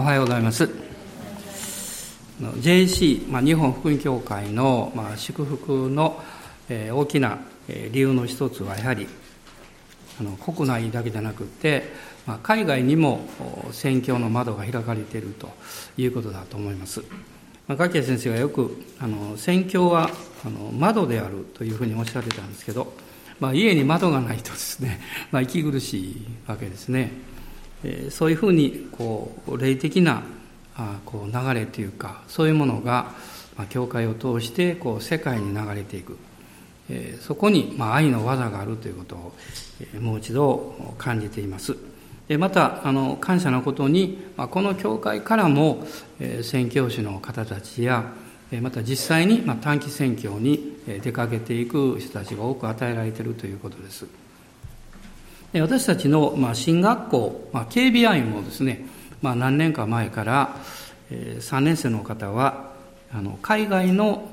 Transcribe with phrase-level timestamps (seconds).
[0.00, 0.66] おはようございます。
[2.40, 6.22] JC、まあ、日本福音協会の、まあ、祝福の、
[6.70, 7.38] えー、大きな、
[7.68, 9.06] えー、理由の一つはやはり
[10.18, 11.92] あの国内だけじゃなくて、
[12.24, 13.28] まあ、海外にも
[13.72, 15.50] 宣教の窓が開かれていると
[15.98, 17.04] いうことだと思います。
[17.68, 20.08] まあ、先生がよくあの宣教は
[20.46, 22.94] あの窓であるというふうにおっしゃってたんですけど、
[23.38, 24.98] まあ、家に窓がないとですね、
[25.30, 27.12] まあ、息苦しいわけですね。
[28.10, 30.22] そういうふうにこう霊的な
[31.04, 33.12] こう流れというかそういうものが
[33.68, 36.18] 教会を通してこう世界に流れていく。
[37.20, 39.32] そこにま愛の技があるということを
[40.00, 41.76] もう一度感じています。
[42.38, 45.84] またあの感謝のことにこの教会からも
[46.42, 48.12] 宣教師の方たちや
[48.60, 54.06] また実際に短期宣教に出かけていく人たちが多く与えられているということです。
[55.52, 58.86] 私たちの、まあ、新学校、警備員もですね、
[59.20, 60.56] 何年か前から、
[61.10, 62.70] えー、3年生の方は
[63.42, 64.28] 海外の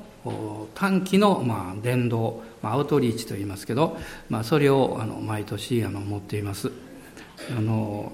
[0.74, 3.96] 短期の、まあ、伝道、アウトリーチといいますけど、
[4.44, 6.70] それを毎年持っています。
[7.56, 8.12] あの、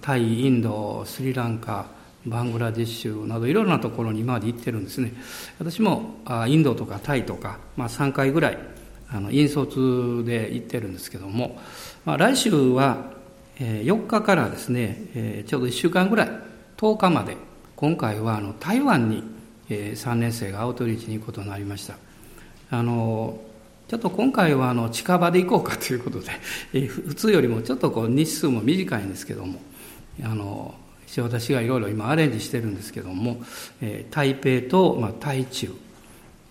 [0.00, 1.86] タイインドスリランカ
[2.26, 5.12] バングラディッシュなどいろんなところに今まで行ってるんですね。
[5.58, 6.14] 私も
[6.46, 8.58] インドとかタイとか、まあ、3回ぐらい
[9.30, 11.58] 引率で行ってるんですけども
[12.06, 13.10] まあ、来週は
[13.58, 16.30] 4日からですね、ちょうど1週間ぐらい、
[16.76, 17.36] 10日まで、
[17.74, 19.24] 今回はあの台湾に
[19.68, 21.96] 3年生がアウトリーチに行くことになりました。
[22.70, 23.40] あの
[23.88, 26.20] ちょっと今回はあの近場で行こうかということ
[26.72, 29.58] で、普通よりもちょっとこう日数も短いんですけども、
[30.22, 30.76] あの
[31.18, 33.42] 私がいろいろ今アレンジしてるんですけども、
[33.82, 35.74] え台北と、まあ、台中、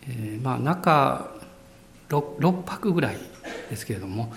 [0.10, 1.32] えー、まあ中
[2.10, 3.18] 6, 6泊ぐらい
[3.70, 4.34] ですけれども、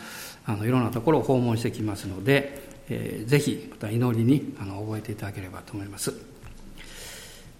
[0.49, 6.15] あのいろんなところを訪問してきますので、えー、ぜひまた祈りにあの覚えていただければと思います。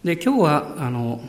[0.03, 1.21] で今日はあの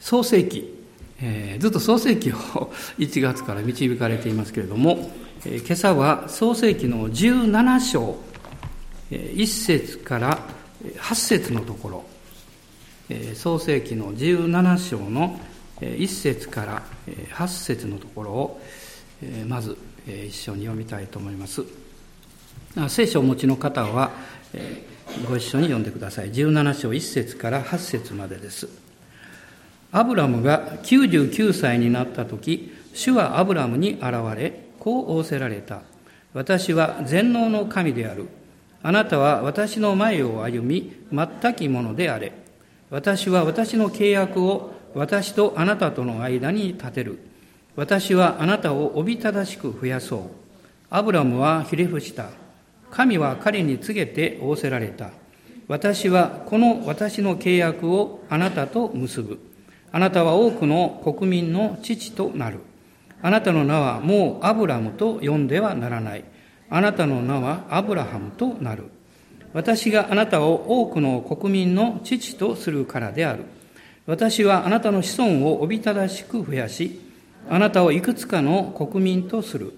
[0.00, 0.74] 創世記、
[1.20, 2.34] えー、ずっと創世記を
[2.98, 5.10] 1月から導かれていますけれども、
[5.44, 8.16] えー、今朝は創世記の17章、
[9.10, 10.38] えー、1節から
[10.82, 12.04] 8節のところ、
[13.10, 15.38] えー、創世記の17章の
[15.82, 16.82] 1節から
[17.34, 18.60] 8節のところを
[19.46, 21.64] まず一緒に読みたいと思います。
[22.88, 24.12] 聖書をお持ちの方は
[25.28, 26.30] ご一緒に読んでください。
[26.30, 28.68] 17章1節から8節までです。
[29.92, 35.82] アブラムが99歳になった時主はアブラムに現れこう仰せられた。
[36.34, 38.28] 私は全能の神である。
[38.82, 42.32] あなたは私の前を歩み全きものであれ。
[42.90, 47.18] 私は私の契約を私とあなたとの間に立てる。
[47.76, 50.20] 私はあなたをおびただしく増やそう。
[50.88, 52.30] アブラムはひれ伏した。
[52.90, 55.10] 神は彼に告げて仰せられた。
[55.68, 59.38] 私はこの私の契約をあなたと結ぶ。
[59.92, 62.60] あなたは多くの国民の父となる。
[63.20, 66.24] あなたの名はもうアブラムと呼んではならない。
[66.70, 68.84] あなたの名はアブラハムとなる。
[69.52, 73.44] 私があなたを多くの国民の父とするからである。
[74.06, 77.05] 私はあなたの子孫をおびただしく増やし、
[77.48, 79.72] あなたをいくつかの国民とする。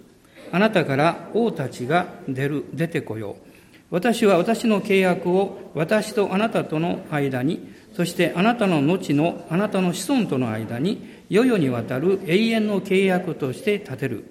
[0.50, 3.48] あなたから王たちが出る、出てこよう。
[3.90, 14.24] 私は私の契約を私とあなたとの間に、そしてあなたの後のあなたの子孫との間に、世々にわたる永遠の契約として立てる。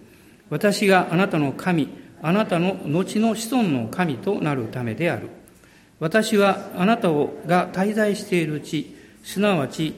[0.50, 1.90] 私があなたの神、
[2.22, 5.30] あなたの後の子孫の神となるためである。
[6.00, 9.96] 私はあなたをが滞在している地、すなわち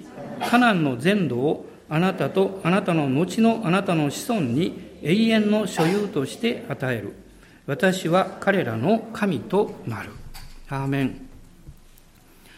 [0.50, 7.14] カナンの全土をあなたとあなたの後のあなたの子孫に永遠の所有として与える。
[7.66, 10.12] 私は彼らの神となる。
[10.70, 11.30] アーメン。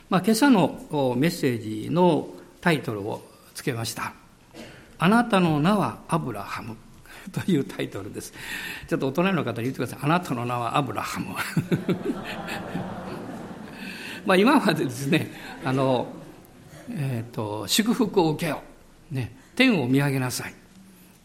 [0.10, 2.28] まあ、今朝のメッセージの
[2.60, 3.22] タイトルを
[3.54, 4.14] つけました。
[5.00, 6.76] あなたの名はアブラハム。
[7.32, 8.34] というタイトルです。
[8.88, 10.00] ちょっと大人の方に言ってください。
[10.02, 11.28] あなたの名はアブラハム。
[14.26, 15.32] まあ今までですね、
[15.64, 16.08] あの、
[16.90, 18.71] えっ、ー、と、祝福を受けよう。
[19.12, 20.54] ね、天を見上げなさい。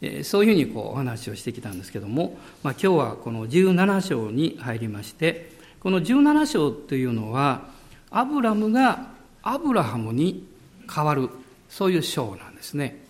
[0.02, 5.50] えそういうふうにこうお話をしてきたんですけども、まあ、今日はこの17章に入りまして
[5.80, 7.68] この17章というのは
[8.10, 9.08] アブラムが
[9.42, 10.46] アブラハムに
[10.92, 11.30] 変わる
[11.68, 13.04] そういう章なんですね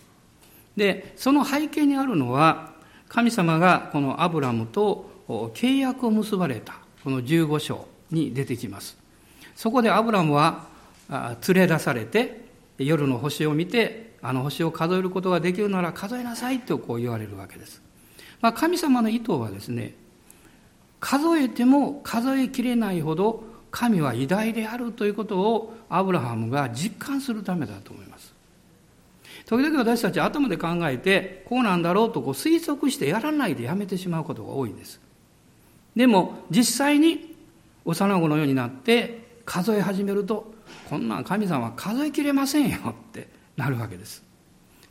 [0.75, 2.71] でその背景にあるのは
[3.09, 8.97] 神様がこのアブラムと契約を結ばれたこの15章に出てきます
[9.55, 10.67] そこでアブラムは
[11.09, 12.45] 連れ出されて
[12.77, 17.81] 夜の星を見てあの星を数えることができるなら数えなさいとこう言われるわけです。
[18.41, 19.95] まあ、神様の意図はですね、
[20.99, 28.33] 数えても数えきれないほど神は偉大であるということをアブラハムが実感するためだと思います。
[29.45, 34.99] 時々私たち頭で考えてこうなんだろうとこう推測してやらないでやめてしまうことが多いんです。
[35.95, 37.33] でも実際に
[37.85, 40.51] 幼子のようになって数え始めると
[40.89, 44.23] こんなん神様数えきれませんよってなるわけです。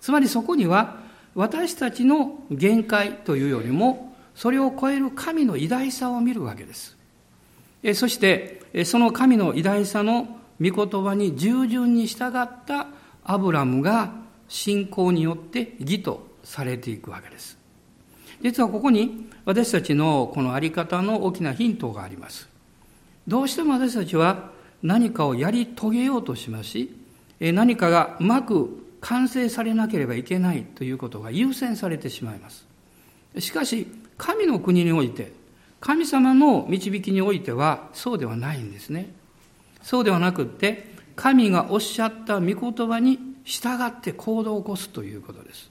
[0.00, 0.98] つまりそこには
[1.34, 6.96] 私たちの限界というよりもそれを超える神の偉大さを見るわけです。
[7.94, 12.88] そしてその神の偉大さの御言葉に従順に従った
[13.24, 14.12] アブラムが
[14.48, 17.58] 信仰によって義とされていくわけです。
[18.42, 22.48] 実はここに私たちのこの在り方の大きなヒントがあります。
[23.26, 24.50] どうしても私たちは
[24.82, 26.96] 何かをやり遂げようとしますし、
[27.40, 32.66] 何かがうまく完成されなければいけないということが優先されてしまいます。
[33.38, 33.86] しかし、
[34.16, 35.32] 神の国において、
[35.80, 39.12] 神様の導きにおいてはそうではないんですね。
[39.82, 45.70] そうではなくって、神がおっしゃった御言葉に従って行動を起こすということです。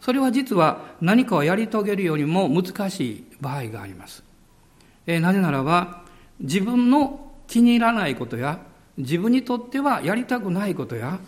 [0.00, 4.22] それは実は何かをやり遂げるよりも難しい場合があります。
[5.06, 6.02] えなぜならば、
[6.40, 8.60] 自分の気に入らないことや、
[8.98, 11.18] 自分にとってはやりたくないことや、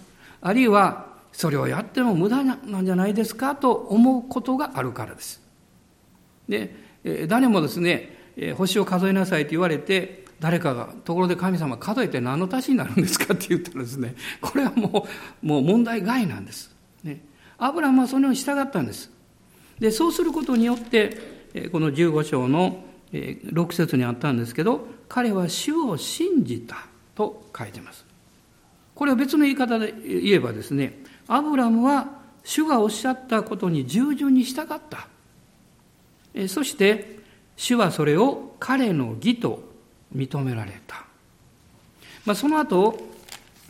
[0.41, 5.43] あるいはそれをやっても無駄なんじゃないですかと思うことがあるからです。
[6.49, 6.75] で、
[7.29, 8.17] 誰もですね、
[8.57, 15.07] 星を数えなさいと言われて、誰かが、ところで神様数えて何の足しになるんですかって言ったらですね、 これはも
[15.43, 16.75] う、もう問題外なんです。
[17.03, 17.21] ね。
[17.59, 19.11] アブラムはそのように従ったんです。
[19.79, 28.05] で、そうすることによって、この15章の6節にあったんですけど、彼は主を信じたと書いてます。
[28.95, 32.09] これは別の言い方で言えばですね、アブラムは
[32.45, 35.09] 主がおっしゃったことに従順に従った。
[36.49, 37.19] そして、
[37.57, 39.63] 主はそれを彼の義と
[40.15, 41.05] 認められた。
[42.25, 42.99] まあ、その後、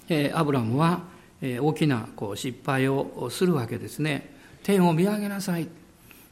[0.08, 1.02] え、アブラムは、
[1.42, 4.34] 大きなこう失敗をするわけですね。
[4.62, 5.68] 天を見上げなさい。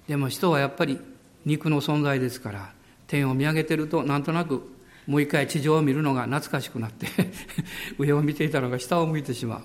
[0.09, 0.99] でも人はやっぱり
[1.45, 2.73] 肉の存在ですから、
[3.07, 4.63] 天を見上げてるとなんとなく
[5.07, 7.07] もう一回地上を見るのが懐かしくなって
[7.99, 9.61] 上を見ていたのが下を向いてしまう。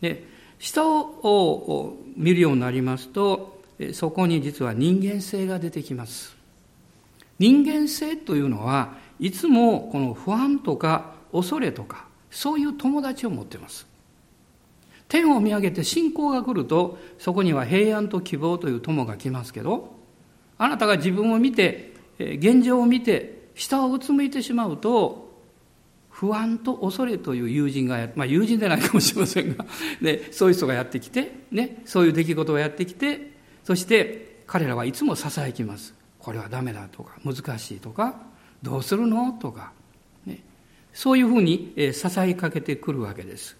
[0.00, 0.26] で、
[0.58, 3.60] 下を見るようになりますと、
[3.92, 6.36] そこに実は人間性が出てきます。
[7.38, 13.86] 人間性というのはいつもこの不安とか恐れとかそういう友達を持っています
[15.08, 19.94] 天を見上げて信仰が来るとそこには平安と希望という友が来ますけど
[20.58, 25.26] あなたが自分を見て現状を見て下をうつむいてしまうと
[26.10, 29.66] 不安と恐れという友人がまあ友人でないかもしれませんが
[30.00, 33.32] で そういう人がやってきて、ね、そういう出来事がやってきて
[33.64, 38.20] そして彼らはいつも支えきますこれはダメだとか難しいとか
[38.62, 39.72] どうするのとか、
[40.24, 40.42] ね、
[40.92, 43.56] そういうふうに支えかけてくるわけです。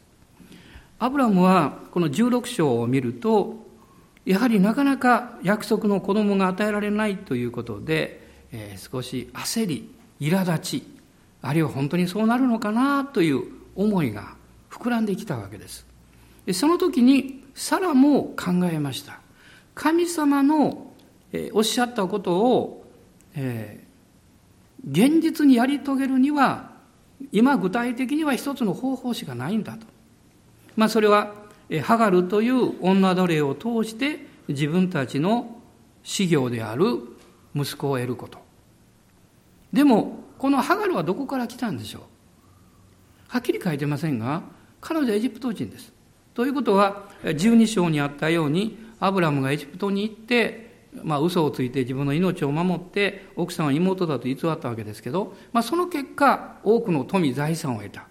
[0.99, 3.67] アブラムはこの16章を見ると、
[4.25, 8.26] やはりなかなか約束の子供が与えられないということで、
[8.57, 10.83] えー、少し焦り、苛立ち、
[11.43, 13.43] あるいは本当にそうなるのかなという
[13.75, 14.35] 思いが
[14.71, 15.87] 膨らんできたわけです。
[16.47, 19.21] でその時にサラも考えました。
[19.75, 20.93] 神様の、
[21.33, 22.85] えー、おっしゃったことを、
[23.35, 23.87] えー
[24.89, 26.71] 現実にやり遂げるには
[27.33, 29.87] 今具体的には一つの方法しかないんだと。
[30.77, 31.35] まあそれは
[31.83, 35.61] ハガルという女奴隷を通して自分たちの
[36.03, 36.85] 修行である
[37.55, 38.39] 息子を得ること。
[39.77, 42.03] でもこのハガルはどこから来たんでしょう？
[43.29, 44.43] はっきり書いてませんが
[44.81, 45.93] 彼女はエジプト人です。
[46.35, 50.67] ということは12章にあったようにアブラムがエジプトに行って
[51.03, 58.07] まあ、嘘をついて自分の命を守って奥さんは妹だと偽ったわけですけど、まあ、その結果多くの富財産を得た。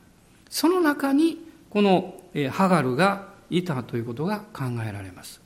[0.52, 1.40] その中に
[1.72, 5.42] このハガルがいたということが考えられます。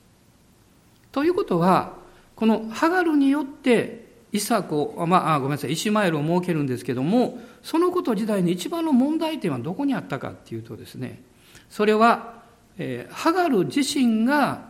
[1.14, 1.94] ということは
[2.36, 11.22] このハガルによってイサコ、まあ、ごめんなさいイシュマエルを設けるんですけどもそのこと自体に一番の問題点はどこにあったかっていうとですね
[11.70, 12.42] それは、
[12.78, 14.70] えー、ハガル自身が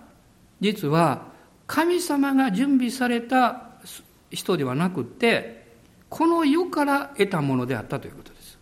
[0.62, 1.30] 実は
[1.70, 3.70] 神様が準備された
[4.32, 5.68] 人ではなくて、
[6.10, 8.58] この世から得たものであったということです。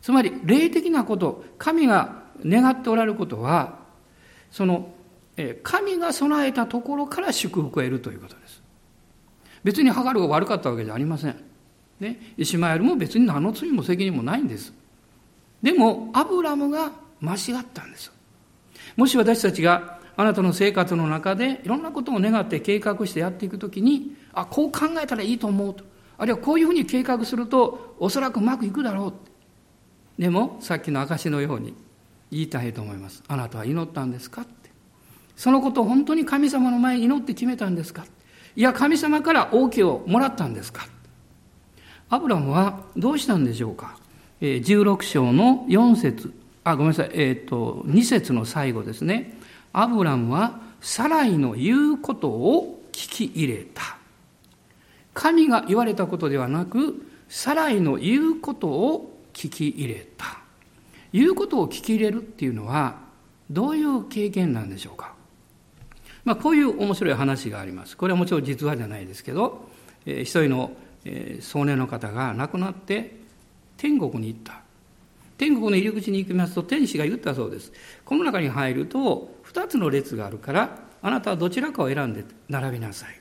[0.00, 3.80] つまり、霊的なこと、神が願っておられることは、
[4.50, 4.94] その、
[5.62, 8.45] 神が備えたところから祝福を得るということです。
[9.66, 11.36] 別にハガルが悪かったわけじゃありません。
[11.98, 14.72] ね、イシマエルも別に何の罪も責任もないんです。
[15.60, 18.12] でも、アブラムが間違ったんです。
[18.96, 25.84] もし私たちがあなたの生活の中でいろんなことを願って計画してやっていくときに、あ、こう考えたらいいと思うと。
[26.16, 30.22] あるいはこういうふうに計画するとおそらくうまくいくだろう。
[30.22, 31.74] でもさっきの証のように
[32.30, 34.70] 言いたいと思いますあなたは祈ったんですかって
[35.36, 38.06] そのことを本当に神様の前に祈って決めたんですか
[38.56, 40.88] いや神様から OK をもらったんですか？
[42.08, 43.98] アブラムはどうしたんでしょうか？
[44.40, 46.32] え16章の4節。
[46.64, 49.38] あごめんなさい、えーと、と2節の最後ですね。
[49.72, 53.98] アブラムはサライの言うことを聞き入れた。
[55.12, 60.38] 神が言われたことではなくサライの言うことを聞き入れた。
[61.12, 62.96] 言うことを聞き入れるっていうのは
[63.50, 65.14] どういう経験なんでしょうか？
[66.26, 67.96] まあこういう面白い話があります。
[67.96, 69.68] これはもちろん実話じゃないですけど、
[70.04, 70.72] えー、一人の、
[71.04, 73.16] えー、少年の方が亡くなって
[73.78, 74.60] 天国に行った。
[75.38, 77.72] 天国の入り口に行きますと天使が言ったそうです。
[78.04, 83.20] この中に入ると2つの列があるからあなたはどちらかを選んで並びなさい。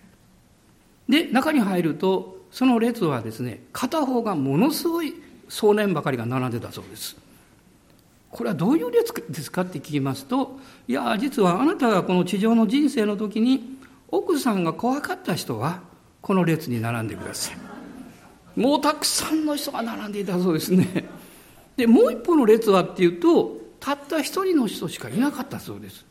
[1.08, 5.14] で中に入るとその列はですね片方がものすごい
[5.48, 7.18] 少年ばかりが並んでたそうです。
[8.36, 9.62] これはどういう列ですか？
[9.62, 13.78] って聞きますといや実はあなたがこの地上の人生の時に
[14.10, 15.80] 奥さんが怖かった人は
[16.22, 17.58] この列に並んでください。
[18.60, 21.06] もうたくさんの人が並んでいたそうですね。
[21.78, 26.06] でもう一方の列はっていうとたった一人の人しかいなかったそうです。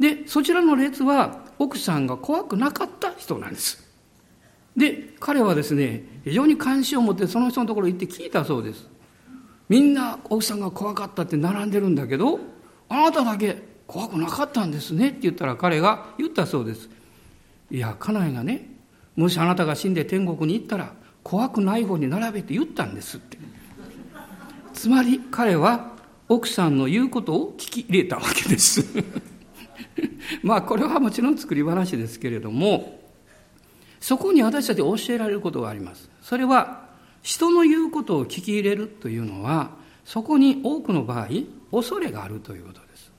[0.00, 3.86] でそちらの列は奥さんが怖くなかった人なんです。
[4.74, 8.95] で彼はですね非常に関心を持ってその人のところに行って聞いたそうです。
[9.68, 12.38] みんな奥さんが怖かったって並んでるんだけど
[12.88, 16.88] あなただけ怖くなかったんですねって言ったら彼が言ったそうです。
[17.70, 18.68] いや家内がね
[19.16, 20.92] もしあなたが死んで天国に行ったら
[21.22, 23.38] 怖くない方に並べて言ったんですって。
[24.72, 25.92] つまり彼は
[26.28, 28.84] 奥さんの言うことを聞き入れたわけです。
[30.42, 33.00] まあこれはもちろん作り話ですけれども
[34.00, 36.10] そこに私たち教えられることがあります。
[36.22, 36.85] それは
[37.26, 39.70] 人の言うことを聞き入れるというのは
[40.04, 41.28] そこに多くの場合
[41.72, 43.10] 恐れがあるということです。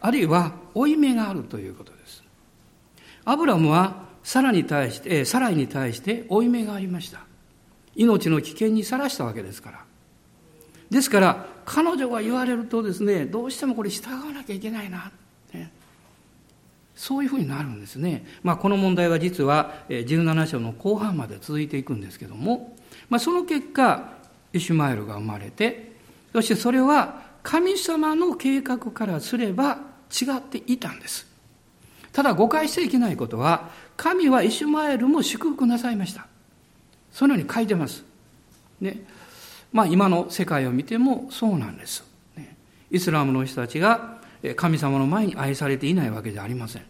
[0.00, 2.24] あるいは負い目があるということです。
[3.26, 7.20] アブラムはサラに対してサライに対して負い目がありました。
[7.96, 9.84] 命の危険にさらしたわけですから。
[10.88, 15.12] ですから彼女が言われるとですねどうしてもこれ従わなきゃいけないな
[16.94, 18.24] そういうふうになるんですね。
[18.42, 22.76] まあ、この問題は実は17章の後半まで続いていくんですけども、
[23.08, 24.12] まあ、その結果、
[24.52, 25.92] イシュマエルが生まれて、
[26.32, 29.78] そしてそれは神様の計画からすれば
[30.10, 31.26] 違っていたんです。
[32.12, 36.26] ただ誤解しちゃいけないことは、神はイシュマエルも祝福なさいました。
[37.12, 38.04] そのように書いてます。
[38.80, 39.02] ね。
[39.72, 42.04] まあ今の世界を見てもそうなんです。
[42.36, 42.56] ね、
[42.90, 44.20] イスラムの人たちが
[44.56, 46.82] 神様の前に愛されていないわけじゃありません。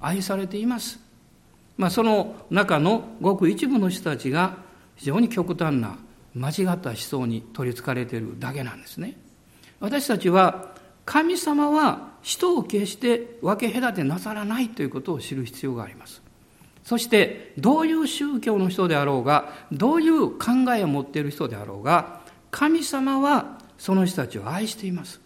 [0.00, 0.98] 愛されています。
[1.78, 4.56] まあ、その中のごく一部の人たちが
[4.96, 5.98] 非常に極端な
[6.34, 9.16] 間違った思想に取りつかれているだけなんですね。
[9.80, 10.74] 私たちは
[11.04, 16.22] 神様は人を決して分け隔てなさらないということを知る必要があります。
[16.82, 25.20] そしてどういう宗教の人であろうがどういう考えを持っている人であろうが神様はその人たちを愛しています。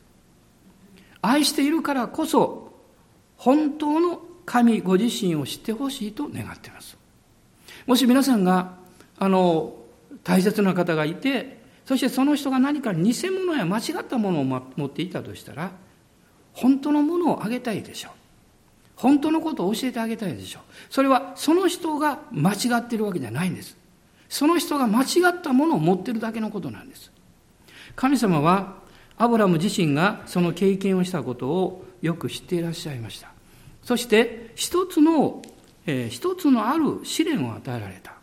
[1.23, 2.73] 愛しているからこそ
[3.37, 6.97] 本当の神ご自身を知ってほしいと願っています
[7.87, 8.80] もし皆さんが
[9.21, 9.77] あの
[10.25, 15.71] 大切な方がいてそしてその人が何か偽物や間違ったものを持っていたとしたら
[16.53, 18.13] 本当のものをあげたいでしょう
[18.97, 23.77] 本当のことを教えてあげたいでしょうそれはその人が間違っているわけじゃないんです
[24.29, 27.13] その人が間違ったものを持っているだけのことなんです
[27.95, 28.81] 神様は
[29.21, 33.31] アブラム自身がその経験をしたことをよく知っていらっしゃいました。
[33.83, 35.43] そして一つの、
[35.87, 38.15] えー、一つのある試練を与えられた。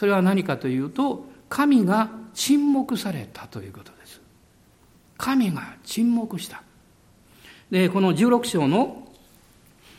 [0.00, 4.18] それは何かというと、神が沈黙されたということです。
[5.18, 6.62] 神が沈黙した。
[7.70, 9.06] で、この16章の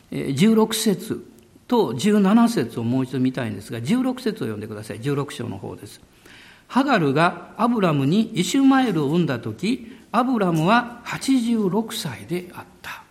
[0.09, 1.23] 16節
[1.67, 5.01] と17節をもう一度見たいんですが、16節を読んでください。
[5.01, 6.01] 16章の方です。
[6.67, 13.03] ハガルがアブラムにイシュマエルを産んだ時、アブラムは86歳であった。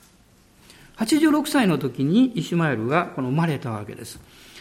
[0.97, 4.19] 86歳の時にイシュマエルがこの生まれたわけです。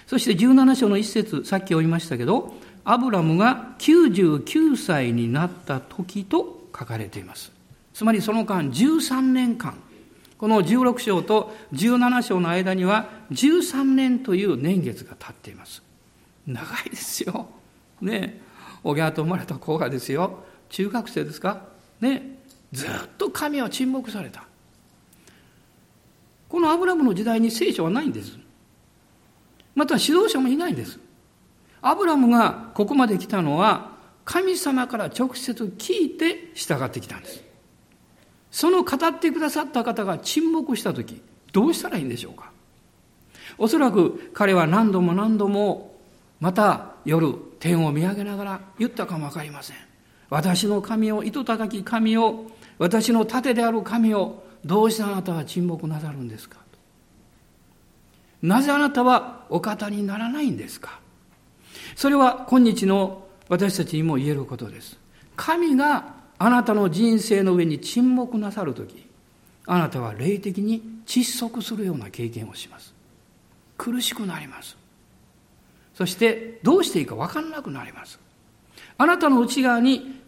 [0.09, 7.51] そして17章の一節、さっき読みましたけど、アブラムが99歳になった時と書かれています。
[7.93, 9.75] つまりその間13年間、
[10.39, 15.83] この16章と17章の間には13年という年月が経っています。
[16.47, 17.47] 長いですよ。
[18.01, 18.41] ね。
[18.83, 20.43] おぎゃと生まれた子がですよ。
[20.69, 21.65] 中学生ですか？
[22.01, 22.39] ね。
[22.71, 22.89] ずっ
[23.19, 24.43] と神は沈黙された。
[26.47, 28.39] このアブラムの時代に聖書はないんです。
[29.79, 30.99] また指導者もいないんです
[31.81, 33.91] アブラムがここまで来たのは
[34.25, 37.41] 神様から直接聞いて従ってきたんです。
[38.51, 41.19] その語ってくださった方が沈黙した時、
[41.51, 42.51] どうしたらいいんでしょうか
[43.57, 45.95] おそらく彼は何度も何度も
[46.39, 49.77] また夜天を見上げながら言ったかもわかりません。
[50.29, 56.58] 私の神を、糸高き神を、私の盾である神を、どうしてあなたは沈黙なさるんですか
[58.41, 60.99] なぜあなたはお方にならないんですか？
[61.95, 64.97] それは今日の私たちにも言えることです。
[65.35, 69.05] 神があなたの人生の上に沈黙なさるとき、
[69.65, 72.93] あなたは霊的に窒息するような経験をします。
[73.77, 74.77] 苦しくなります。
[75.95, 78.19] そしてどうしていいか分からなくなります。
[78.97, 80.21] あなたの内側に、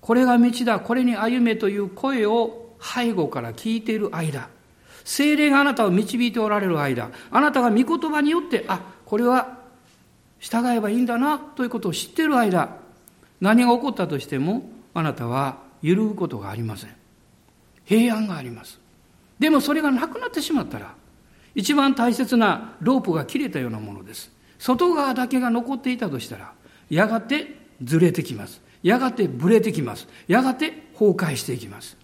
[0.00, 4.48] これが道だ、これに歩めという声を背後から聞いている間、
[5.06, 9.58] 精霊があなたを導いておられる間、あなたが御言葉によって、あ、これは
[10.40, 12.76] 従えばいいんだなということを知っている間、
[13.40, 16.90] 何が起こったとしても、あなたは揺るぐことがありません。
[17.84, 18.80] 平安があります。
[19.38, 20.92] でもそれがなくなってしまったら、
[21.54, 24.32] 一番大切なロープが切れたようなものです。
[24.58, 26.52] 外側だけが残っていたとしたら、
[26.90, 28.60] やがてずれてきます。
[28.82, 30.08] やがてぶれてきます。
[30.26, 31.96] やがて崩壊していきます。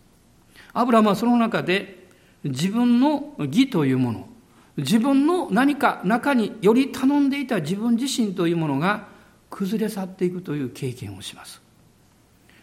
[0.73, 2.01] アブラムはその中で
[2.45, 4.29] 自分の義というもの、
[4.77, 9.07] 自分の何か中により頼んでいた自分自身というものが
[9.51, 11.61] 崩れ去っていくという経験をします。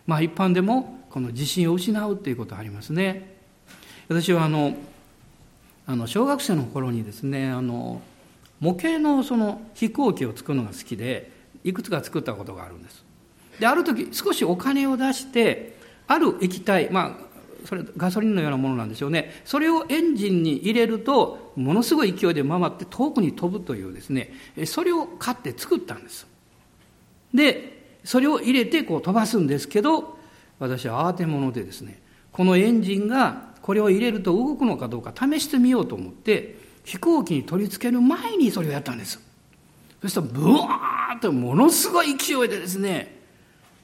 [0.07, 3.37] まあ一般でもこの自信を失うということありますね。
[4.07, 4.75] 私はあの、
[5.85, 8.01] あの小学生の頃にですね、あの
[8.59, 11.31] 模型のその飛行機を作るのが好きで、
[11.63, 13.03] いくつか作ったことがあるんです。
[13.59, 17.28] で、ある時少しお金を出して、ある液体、まあ
[17.65, 19.41] それガソリンのようなものなんでしょうね。
[19.45, 24.31] それをエンジンに入れるとものすごい勢いで回って遠くに飛ぶというですね。
[24.65, 26.27] それを買って作ったんです。
[27.33, 30.17] でそれを入れてこう飛ばすんですけど
[30.57, 32.01] 私は慌て者でですね
[32.31, 39.19] このエンジンがこれを入れると動くのかどうか試してみようと思って飛行機に取り付ける前にそれをやったんです。
[40.01, 43.18] そしたらブワーッとものすごい勢いでですね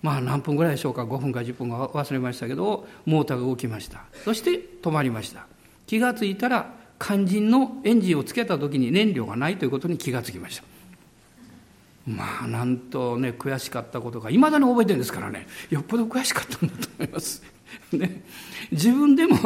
[0.06, 4.04] まあ何分ぐらいでしょうか5分か10分か忘れましたけどモーターが動きました。
[4.24, 5.48] そして止まりました。
[5.88, 10.64] 気がついたら肝心のエンジンをつけた時に燃料がないということに気がつきました。
[12.06, 15.48] まあなんとね悔しかったことがいまだに覚えてるんですからね。
[15.72, 17.44] よっぽど悔しかったんだと思います。
[17.92, 18.24] ね、
[18.72, 19.38] 自分でも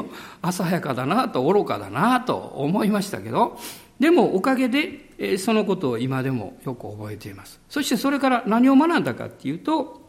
[0.41, 3.58] 浅はかだなと愚かだなと思いましたけど
[4.00, 7.62] でもおかげでそのことを今でもよく覚えています。
[7.69, 10.09] そしてそれから何を学んだかっていうと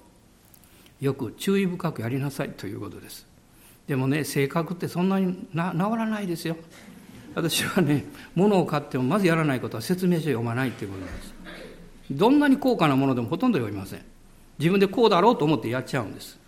[1.00, 3.26] よく注意深くやりなさいということです。
[3.86, 6.56] でもね性格ってそんなにな治らないですよ。
[7.34, 11.34] 私はね物を買ってもまずやらないことは説明書読まないっていうことなんです。
[12.10, 14.04] どんなに高価なものでもほとんど読みません。
[14.58, 16.38] 自分でこうだろうと思ってやっちゃうんです。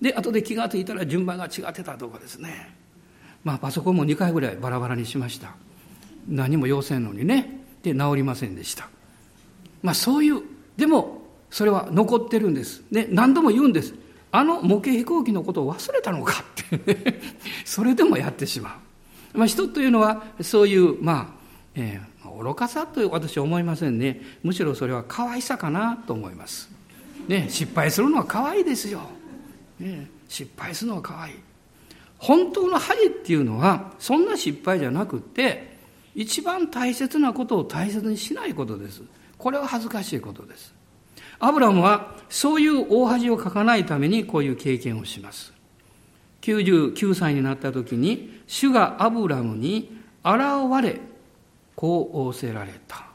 [0.00, 2.74] で後で気が付いたら順番が違ってたとかですね。
[3.44, 5.54] まあパソコンも2回ぐらいバラバラにしました。
[6.26, 7.60] 何も要せんのにね。
[7.82, 8.88] で治りませんでした。
[9.82, 10.42] まあそういう
[10.76, 11.22] でも
[11.54, 12.82] それは残ってるんです。
[12.90, 13.94] ね、何度も言うんです。
[14.32, 17.20] あの模型飛行機のことを忘れたのかって、
[17.64, 18.80] それでもやってしま
[19.34, 19.38] う。
[19.38, 21.26] まあ、人というのはそういう、まあ、
[21.76, 24.20] えー、愚かさという私は思いませんね。
[24.42, 26.68] むしろそれは可愛さかなと思います。
[27.28, 29.02] ね、失敗するのは可愛いですよ。
[29.78, 31.34] ね、失敗するのは可愛い。
[32.18, 35.78] 本当の恥っていうのは、そんな失敗じゃなくって、
[36.16, 39.02] 一番大切なことを大切にしないことです。
[39.38, 40.74] これは恥ずかしいことです。
[41.38, 45.52] アブラムはそういう大恥をかかないためにこういう経験をします。
[46.42, 50.38] 99歳になった時に主がアブラムに現
[50.82, 51.00] れ
[51.74, 53.06] こう仰せられた。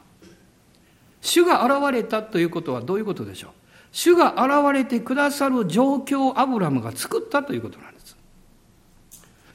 [1.20, 3.50] 主が現れたということはどういうことでしょう？
[3.92, 8.16] 主が現れてくださる状況をアブラムが作ったということなんです。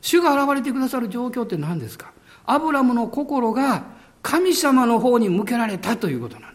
[0.01, 2.13] 主が現れてくださる状況って何ですか？
[2.45, 3.85] アブラムの心が
[4.21, 6.54] 神様の方に向けられたということなん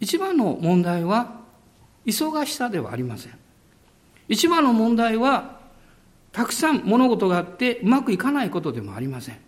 [0.00, 1.40] 一番の問題は
[2.06, 3.32] 忙しさではありません。
[4.28, 5.60] 一番の問題は
[6.32, 9.38] たくさん物事があってうまくいかないことでもありません。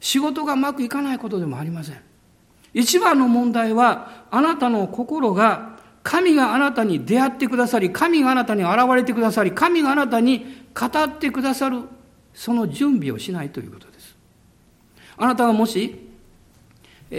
[0.00, 2.00] 仕事がうまくいかないことでもありません。
[2.72, 11.82] 一番の問題はあなたの心が神があなたに出会ってくださり、神があなたに現れてくださり、神があなたに語ってくださる、
[12.32, 14.16] その準備をしないということです。
[15.18, 16.08] あなたはもし、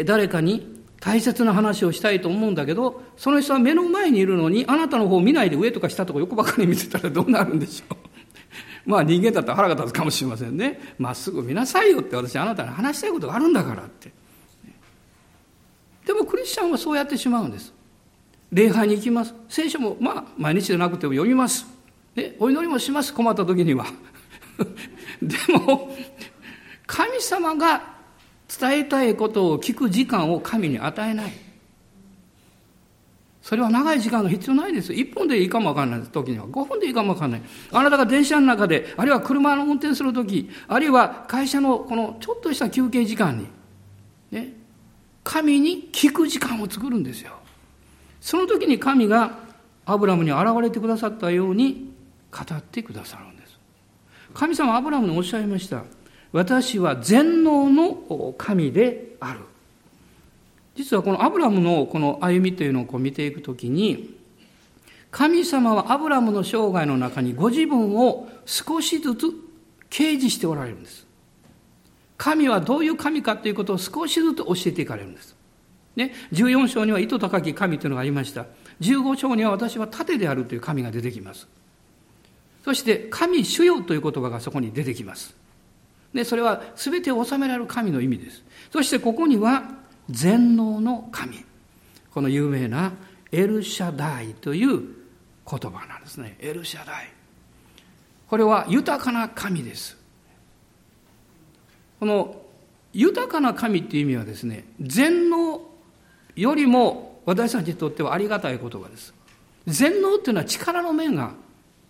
[0.05, 7.97] 誰かに大切な話をしたいと思うんだけど、その人は目の前にいるのに、あなたの方を見ないで上とか下とか横ばかり見てたらどうなるんでしょう。
[8.89, 10.95] まあ人間だったら腹が立つかもしれませんね。
[10.97, 14.11] まっすぐ見なさいよって私あなたに話したいことがあるんだからって。
[16.05, 17.73] でもクリスチャンはそうやってしまうんです。
[18.51, 19.33] 礼拝に行きます。
[19.47, 21.67] 聖書も、まあ、毎日でなくても読みます。
[22.15, 23.13] で、お祈りもします。
[23.13, 23.85] 困った時には。
[25.21, 25.95] でも、
[26.87, 27.98] 神様が
[28.49, 31.31] 伝えたいことを聞く時間を神に与えない。
[33.41, 34.91] それは長い時間が必要ないです。
[34.91, 37.41] 1分でいいかもわかんない時には、5分でいいかもわかんない。
[37.71, 43.47] あなたが電車の中で、あるいは車の運転する時、あるいは会社のこのちょっとした休憩時間に、
[44.31, 44.53] ね、
[45.23, 47.33] 神に聞く時間を作るんですよ。
[48.19, 49.39] その時に神が
[49.85, 51.91] アブラムに現れてくださったように
[52.31, 53.57] 語ってくださるんです。
[54.33, 55.83] 神様はアブラムにおっしゃいました。
[56.31, 59.39] 私は全能の神である。
[60.75, 64.17] 実はこのアブラムのこの歩みというのをこう見ていくときに、
[65.11, 69.25] 神様はアブラムの生涯の中にご自分を少しずつ
[69.89, 71.07] 掲示しておられるんです。
[72.17, 75.35] 神はどういう神かということを少しずつ教えていかれるんです。
[75.95, 78.45] ね、14章には糸高き神というのがありました。
[78.81, 81.47] 15章には私は盾であるという神が出てきます。
[82.63, 85.38] そして、神主よという言葉がそこに出てきます。
[86.13, 88.43] で、それは全てを治められる神の意味です。
[88.71, 89.63] そしてここには、
[90.09, 91.45] 全能の神。
[92.11, 92.93] この有名な
[93.31, 94.81] エルシャダイという
[95.49, 96.35] 言葉なんですね。
[96.39, 97.09] エルシャダイ。
[98.27, 99.97] これは豊かな神です。
[101.99, 102.41] この
[102.93, 105.61] 豊かな神っていう意味はですね全能
[106.35, 109.13] よりも私たちにとってはありがたい言葉です。
[109.67, 111.33] 全能っていうのは力の面が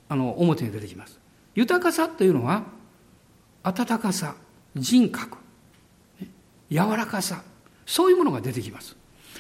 [0.10, 1.20] あの表に出てきます。
[1.56, 2.64] 豊かさというのは
[3.64, 4.36] 温かさ
[4.76, 5.38] 人格
[6.70, 7.44] 柔らかさ
[7.86, 8.96] そういうものが出てきます。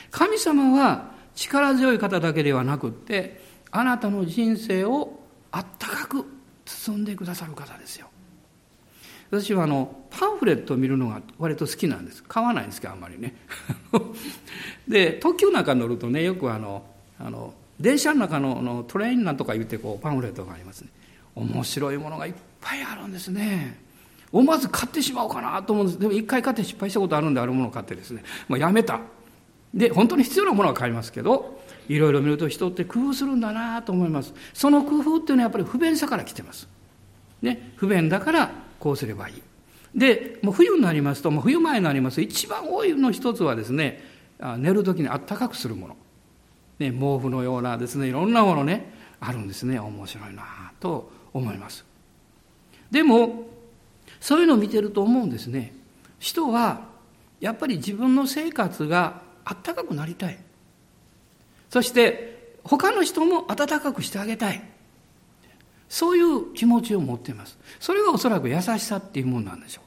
[0.09, 5.19] 神様は力強い方だけではなくって、あなたの人生を
[5.51, 6.25] あったかく
[6.65, 8.07] 包んでくださる方ですよ。
[9.29, 12.23] 私はあのパンフレットを見るのが割と好きなんです。
[12.23, 13.35] 買わないんですけど、あんまりね。
[14.87, 16.83] で、特急の中乗るとね、よくあの、
[17.19, 20.89] あの、電車の中ののトレインなんとか言ってこうパンフレットがありますね。
[21.35, 23.88] 面白いものがいっぱいあるんですね。
[24.31, 25.99] 思わず買ってしまおうかなと思うんです。
[25.99, 28.99] でも一回買って失敗したことあるんであるものを買ってですね、まあ、やめた。
[29.73, 34.33] で本当に必要なものは買いますけどいろいろ見ると人って工夫するんだなと思います。
[34.53, 36.67] その工夫っていうのはやっぱり不便さから来てます、
[37.41, 39.41] ね、不便だからこうすればいい。
[39.93, 44.03] でもう冬になりますともう冬前になりますと一番多いの一つはですね
[44.57, 45.97] 寝る時にあったかくするもの、
[46.77, 49.79] ね、毛布のようなですねいろんなものねあるんですね。
[49.79, 51.85] 面白いなと思います。
[52.89, 53.48] でも
[54.19, 55.73] そういうのを見てると思うんですね。
[56.19, 56.81] 人は
[57.39, 60.37] やっぱり自分の生活があったかくなりたい。
[61.69, 64.61] そして他の人も温かくしてあげたい。
[65.87, 67.57] そういう気持ちを持っています。
[67.79, 69.83] それがおそらく優しさっていうものなんでしょう。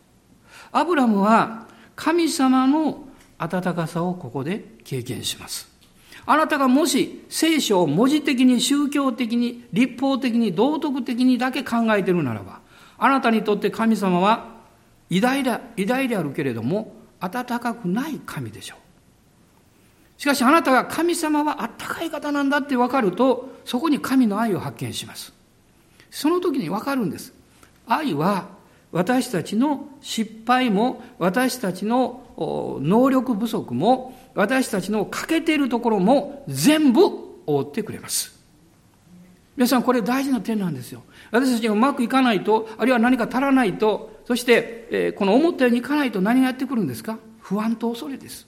[0.72, 3.04] アブラムは神様の
[3.38, 5.68] 温かさをここで経験します。
[6.24, 12.60] あなたがもし聖書を文字的に宗教的に立法的に道徳的にだけ考えてるならば
[12.98, 14.52] あなたにとって神様は
[15.10, 20.20] 偉大だ偉大であるけれども温かくない神でしょう。
[20.20, 25.32] しかしあなたが神様はあったかい方なんだって分かるとそこに神の愛を発見します。
[26.10, 27.32] その時に分かるんです。
[27.86, 28.48] 愛は
[28.92, 37.00] 私たちの失敗も私たちの能力不足も私たちの欠けているところも全部
[37.46, 38.40] 覆ってくれます。
[39.56, 41.02] 皆さんこれ大事な点なんですよ。
[41.32, 47.18] 私たちがうまくいかないと、あるいは何か足らないと、そして、えー、この思ったようにいかないと何がやってくるんですか？
[47.40, 48.46] 不安と恐れです。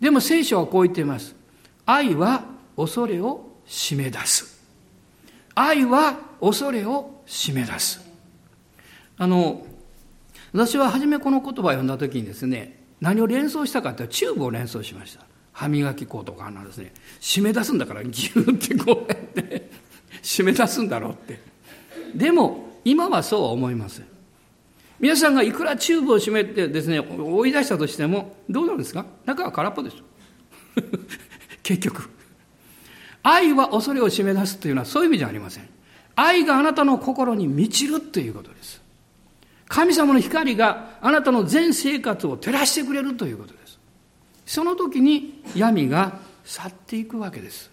[0.00, 1.36] でも聖書はこう言っています。
[1.84, 2.44] 愛は
[2.76, 4.62] 恐れを締め出す。
[5.54, 8.00] 愛は恐れを締め出す。
[9.18, 9.66] あの、
[10.52, 15.24] 私は初めこの言葉を読んだ時にですね、何を連想したかってチューブを連想しました。
[15.52, 19.68] 歯磨き粉とかなんですね、締め出すんだからギューってこうやって
[20.22, 21.51] 締め出すんだろうって。
[22.14, 24.06] でも今はそうは思いません。
[25.00, 29.04] 皆さんがいくらチューブを閉めてですね追い出したとしてもどうなんですか？
[29.24, 29.96] 中は空っぽです。
[31.62, 32.08] 結局。
[33.24, 35.68] 愛は恐れを締め出すというのはそういう意味じゃありません。
[36.16, 38.82] 愛があなたの心に満ちるということです。
[39.68, 43.78] 神様の光があなたの全生活を照らしてくれるということです。
[44.44, 47.70] その時に闇が去っていくわけです。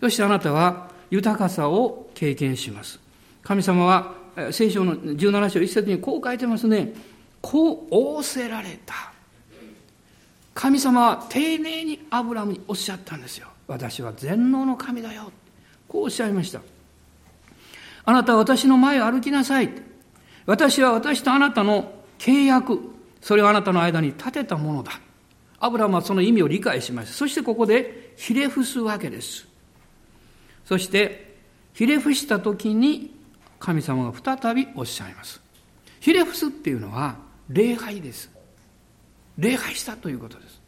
[0.00, 3.00] そしてあなたは豊かさを経験します。
[3.48, 4.12] 神様は
[4.50, 6.92] 聖書の17章一節にこう書いてますね。
[7.40, 8.94] こう仰せられた。
[10.52, 13.48] 神様は丁寧にアブラムにおっしゃったんですよ。
[13.66, 15.32] 私は全能の神だよ。
[15.88, 16.60] こうおっしゃいました。
[18.04, 19.70] あなたは私の前を歩きなさい。
[20.44, 22.78] 私は私とあなたの契約、
[23.22, 25.00] それをあなたの間に立てたものだ。
[25.58, 27.14] アブラムはその意味を理解しました。
[27.14, 29.48] そしてここでひれ伏すわけです。
[30.66, 31.38] そして、
[31.72, 33.16] ひれ伏した時に
[33.58, 35.40] 神様が再びおっしゃいます。
[36.00, 37.16] ひれ伏すっていうのは
[37.48, 38.30] 礼拝です。
[39.36, 40.60] 礼拝したということです。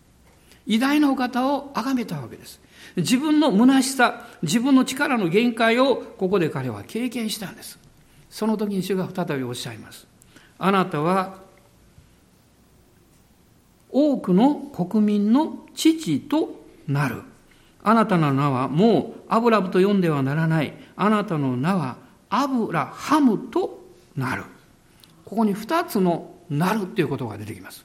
[0.67, 2.61] 偉大なお方を崇めたわけです。
[2.97, 7.79] 自分の虚しさ、自分の力の限界をここで彼は経験したんです。
[8.29, 10.07] その時に主が再びおっしゃいます。
[10.59, 11.39] あなたは
[13.91, 17.23] 多くの国民の父となる。
[17.83, 20.75] あなたの名はもうアブラブと呼んではならない。
[20.97, 21.97] あなたの名は
[22.31, 23.85] アブラハムと
[24.17, 24.45] なる。
[25.25, 27.85] ここに二つのなるっていうことが出てきます。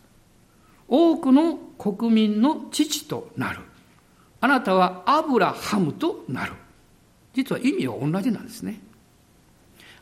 [0.87, 3.59] 多くの国民の父となる。
[4.39, 6.53] あなたはアブラハムとなる。
[7.33, 8.79] 実は意味は同じなんですね。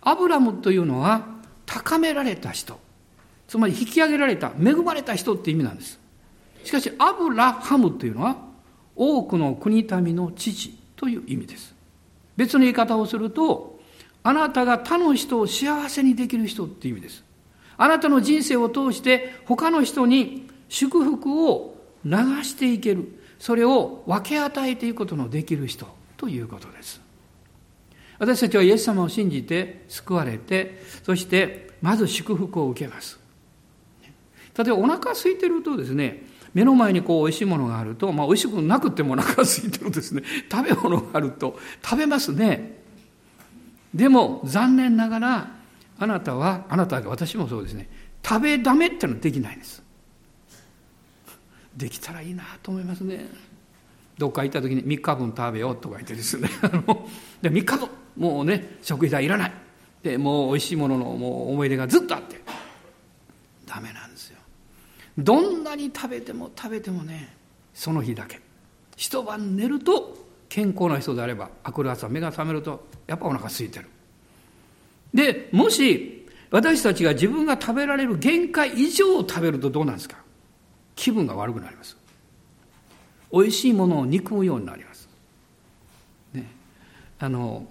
[0.02, 1.26] アブラムというのは
[1.66, 2.80] 高められた人。
[3.48, 6.00] つまり引き上げられた、恵まれた人って意味なんです。
[6.64, 8.38] しかし、アブラハムというのは
[8.96, 11.74] 多くの国民の父という意味です。
[12.36, 13.73] 別の言い方をすると、
[14.24, 17.24] あなたが他の人を幸せにできる人っていう意味です。
[17.78, 22.12] あなたの人生を通して他の人に祝福を流
[22.44, 23.20] していける。
[23.40, 27.02] それを分け与えていくことのできる人ということです。
[28.18, 33.20] 私たちはイエス様を信じて救われて、そしてまず祝福を受けます。
[34.58, 42.83] 例えばお腹空いてるとですね、目の前にこう美味しいものがあると、まあ美味しくなくてもお腹空いてるとですね、食べ物があると食べますね。
[43.94, 45.52] でも残念ながら、
[46.00, 47.90] あなたは、あなたが私もそうですね、
[48.24, 49.84] 食べだめってのはできないんです。
[51.76, 53.26] できたらいいなと思いますね。
[54.18, 56.50] どっか行った時に3日分食べようとか言ってですね、
[57.42, 59.54] で3日分、もうね、食費代いらない。
[60.04, 62.42] で、もう美味しいもののもう思い出がずっとあって、
[63.66, 64.38] ダメなんですよ。
[65.18, 67.36] どんなに食べても食べてもね、
[67.74, 68.42] その日だけ。
[68.96, 70.23] 一晩寝ると
[70.54, 73.88] 健康な人であれば、明くる朝目が覚めると、やっぱお腹空いてる。
[75.12, 80.18] で、もし、私たちが自分が食べられる限界以上を食べるとどうなんですか？
[80.96, 81.98] 気分が悪くなります。
[83.32, 85.10] 美味しいものを憎むようになります。
[86.34, 86.48] ね、
[87.18, 87.66] あの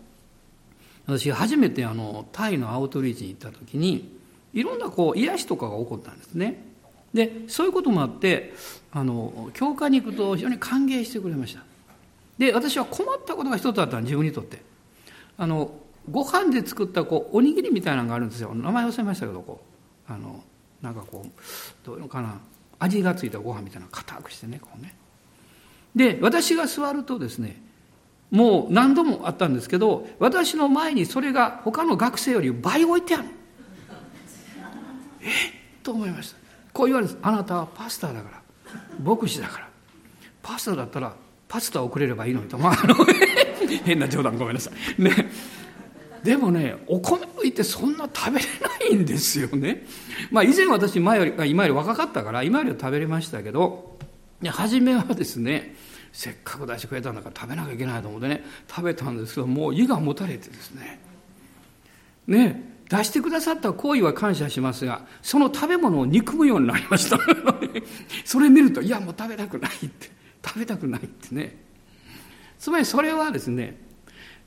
[1.07, 4.19] 私初めてあのタイのアウトリーチに行った時に
[4.53, 6.65] いろんなこう癒しとかが起こったんですね。
[7.15, 8.53] でそういうこともあって
[8.91, 11.63] あの教会に行くと非常に歓迎してくれました。
[12.39, 14.63] で私は困ったことが一つあったの自分にとって。
[15.39, 15.73] あの
[16.11, 18.55] ご飯で作ったこうおにぎりみたいなのがあるんですよ。
[18.55, 19.61] 名前忘れましたけどこ
[20.09, 20.13] う。
[20.13, 20.43] あの
[20.83, 21.31] なんかこう
[21.87, 22.41] どういうのかな。
[22.79, 24.97] 味がついたご飯みたいなの硬くしてねこうね。
[25.95, 27.63] で私が座るとですね
[28.31, 33.29] もう何度もあったんですけど私の前にそれが他の学生より倍置いてある。
[35.21, 35.29] え？
[35.29, 35.31] っ
[35.85, 36.39] と思いました。
[36.73, 37.27] こう言われるんです。
[37.27, 38.43] あなたはパスタだから。
[39.05, 39.69] 牧師だから。
[40.43, 41.15] パスタだったら
[41.53, 42.95] パスタをくれればいいのにと、まあ、あの
[43.85, 45.03] 変な冗談ごめんなさい。
[45.03, 45.31] ね。
[46.25, 48.47] でもねお米をいってそんな食べれ
[48.81, 49.85] ないんですよね。
[50.31, 53.99] まあ以前私前より今より若かったから今よりは食べれましたけど
[54.47, 55.77] 初めはですね
[56.11, 61.01] せっかく出してくれたんだから食べなきゃいけないと思ってね食べたんですけどもう胃がもたれてですね。
[62.29, 62.73] ね。
[62.89, 67.19] 出してくださった行為は感謝しますがその食べ物を憎むようになりました。
[68.25, 70.22] それ見るといやもう食べたくないって。
[70.45, 71.57] 食べたくないってね。
[72.59, 73.77] つまりそれはですね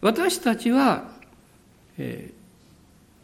[0.01, 1.09] 私たちは、
[1.97, 2.31] え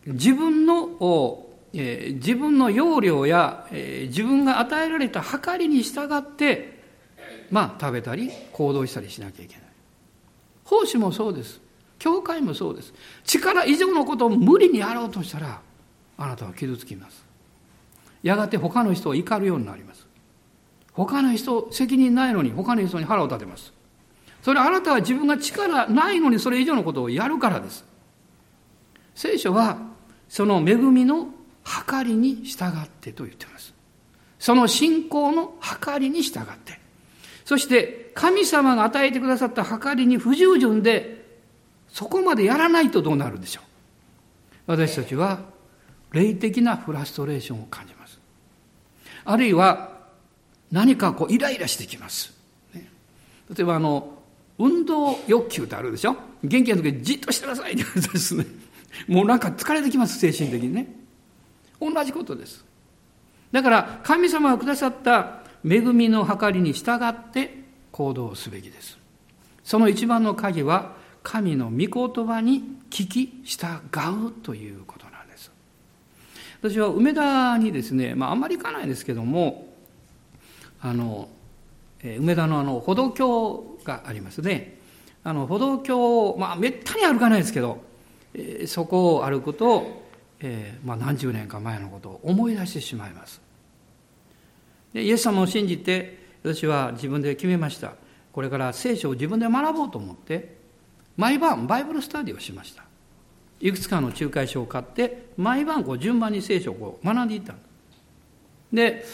[0.05, 6.81] ー、自分のえー、自分の要領や、えー、自分が与えられた計りに従って
[7.49, 9.63] まあ食べたり行動したりしなきゃいけない。
[10.65, 11.59] 奉仕もそうです。
[11.99, 12.93] 教会もそうです。
[13.25, 15.61] 力以上のことを無理にやろうとしたら
[16.17, 17.23] あなたは傷つきます。
[18.23, 19.90] やがて他の人を怒るようになります。
[20.93, 23.73] 他の人責任ないのに他の人に腹を立てます
[24.41, 27.85] それあなたは自分が力ないのにそれ以上のことをやるからです
[29.15, 29.77] 聖書は
[30.29, 31.29] その恵みの
[31.63, 33.73] 計りに従ってと言っています。
[34.39, 36.79] その信仰の計りに従って。
[37.45, 41.39] そして神様が与えてくださった計りに不従順で
[41.89, 43.63] そこまでやらないとどうなるでしょう。
[44.67, 45.41] 私たちは
[46.11, 48.19] 霊的なフラストレーションを感じます。
[49.25, 49.90] あるいは
[50.71, 52.33] 何かこうイライラしてきます。
[52.73, 52.89] ね、
[53.55, 54.17] 例えばあの、
[54.57, 56.15] 運動欲求ってあるでしょ？
[56.43, 58.45] 元気な時にじっとしてくださいって言われたですね。
[59.07, 60.87] もうなんか疲れてきます、精神的にね。
[61.79, 62.63] 同じことです。
[63.51, 68.97] だから神様がくださった恵みの計りに従って行動すべきです。
[69.63, 73.65] その一番の鍵は神の御言葉に聞き従
[74.27, 75.51] うということなんです。
[76.61, 79.70] 私は梅田にですね、まああんまり行かないですけども、
[80.81, 81.29] あの、
[82.03, 84.79] 梅田のあの歩道橋がありますね。
[85.23, 87.83] あの歩道橋を、まあ、めったに歩かないですけど、
[88.33, 90.01] えー、そこを歩くと、
[90.39, 93.39] えーまあ、何十年か前のことを思い出してしまいます。
[94.93, 97.93] でイエス様を信じて、私は自分で決めました。
[98.33, 100.57] これから聖書を自分で学ぼうと思って、
[101.17, 102.83] 毎晩バイブルスタディをしました。
[103.59, 107.53] いくつかの仲介書を買って、毎晩こう順番に聖書をこう学んでいった
[108.73, 109.05] で、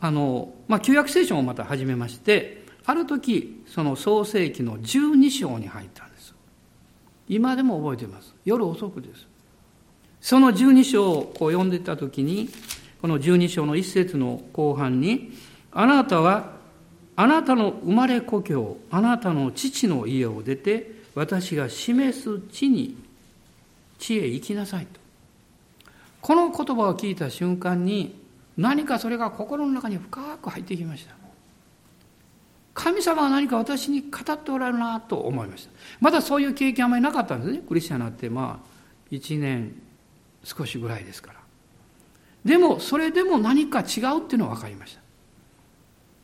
[0.00, 6.34] あの、まあ、旧約聖書もまた始めまして、ある時、その創世記の12章に入ったんです。
[7.28, 8.34] 今でも覚えています。
[8.44, 9.26] 夜遅くです。
[10.20, 12.48] その12章をこう読んでいた時に、
[13.00, 15.32] この12章の一節の後半に、
[15.72, 16.54] あなたは、
[17.16, 22.96] あなたの生まれ故郷、あなたの父の家を出て、私が示す地に、
[23.98, 25.00] 地へ行きなさいと。
[26.20, 28.23] この言葉を聞いた瞬間に、
[28.56, 31.14] 何かそれが心の中に深く入ってきました。
[32.74, 35.70] 神様は何か私に語っておられるなと思いました。
[36.00, 37.62] まだそういう経験あまりなかったんですね。
[37.66, 38.68] クリスチャンになってまあ
[39.12, 39.74] 1年
[40.42, 41.40] 少しぐらいですから。
[42.44, 45.00] でもそれでも何か違うっていうのは分かりました。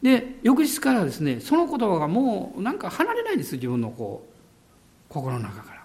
[0.03, 5.81] で、翌日からですね、その言葉がもうなんか離れないんです、自分のこう、心の中から。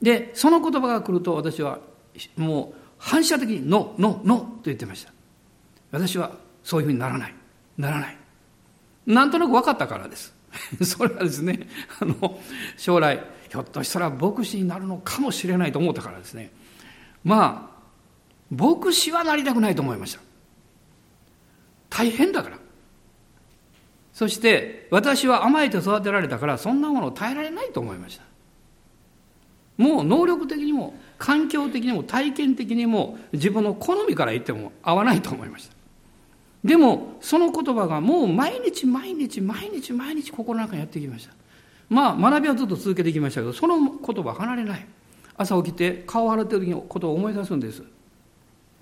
[0.00, 1.78] で、その言葉が来ると私は
[2.36, 5.12] もう反射的にノ、ノ、ノと言ってました。
[5.90, 6.32] 私は
[6.64, 7.34] そういうふうにならない。
[7.78, 8.16] ならない。
[9.06, 10.34] なんとなく分かったからです。
[10.82, 11.68] それはですね、
[12.00, 12.40] あの、
[12.76, 16.50] 将来、ひょっとしたら牧師になるのかもしれないと思ったからですね。
[17.24, 17.76] まあ、
[18.50, 20.20] 牧師はなりたくないと思いました。
[21.90, 22.58] 大変だから。
[24.12, 28.24] そして、私は甘えて育てられたから、そんなものを耐えられないと思いました。
[29.76, 35.74] もう能力的にも、環境的にも、体験的にも、自分の好みから言っても合わないと思いました。
[36.64, 41.32] でも、その言葉がもう毎日毎日毎日毎日心の中にやってきました。
[41.88, 44.86] まあ、学びはずっと続けてきましたけど、その言葉離れない。
[45.36, 47.82] 朝起きて顔を洗ってる時のことを思い出すんです。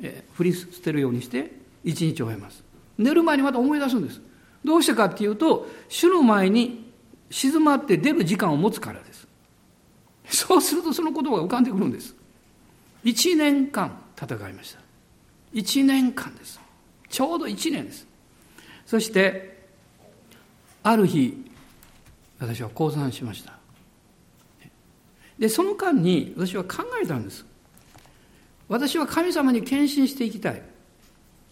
[0.01, 2.65] え振り捨てるようにして一日終えます。
[2.97, 4.21] 寝る前にまた思い出すんです。
[4.65, 6.91] どうしてかっていうと、主の前に
[7.31, 9.27] 静まって出る時間を持つからです。
[10.29, 12.15] そうするとその言葉が浮かんでくるんです。
[13.05, 14.81] 一年間戦いました。
[15.53, 16.59] 一年間です。
[17.09, 18.07] ちょうど1年です。
[18.87, 19.69] そして、
[20.83, 21.45] ある日、
[22.39, 23.53] 私は降参しました。
[25.39, 27.45] で、その間に私は考えたんです。
[28.69, 30.63] 私は神様に献身していきたい。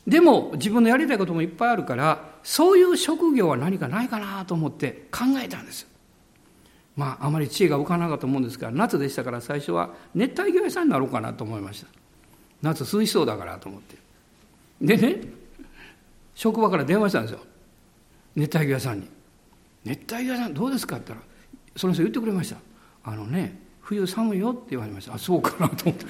[0.07, 5.87] でも自分のやりたいこともいっぱいあるから、そういう職業は何かないかなと思って考えたんです。
[6.97, 11.87] まあ、あまり知恵が浮かなかったと思うんですが、夏でしたから最初は熱帯魚屋さんになろうかなと思いました。
[12.61, 13.97] 夏涼しそうだからと思って。
[14.81, 15.21] でね、
[16.35, 17.41] 職場から電話したんですよ
[18.35, 19.09] 熱帯魚屋さんに
[19.85, 21.31] 「熱帯魚屋さんどうですか?」って言ったら
[21.77, 22.57] その人言ってくれました
[23.05, 26.07] 「あのね冬寒いよ」って言われましたあそうかなと思って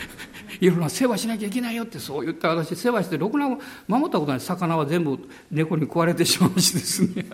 [0.64, 3.58] いろんな世話しなきゃいけないよってそう言った私世話してろくな守
[4.06, 5.18] ったことない魚は全部
[5.50, 7.26] 猫に食われてしまうしですね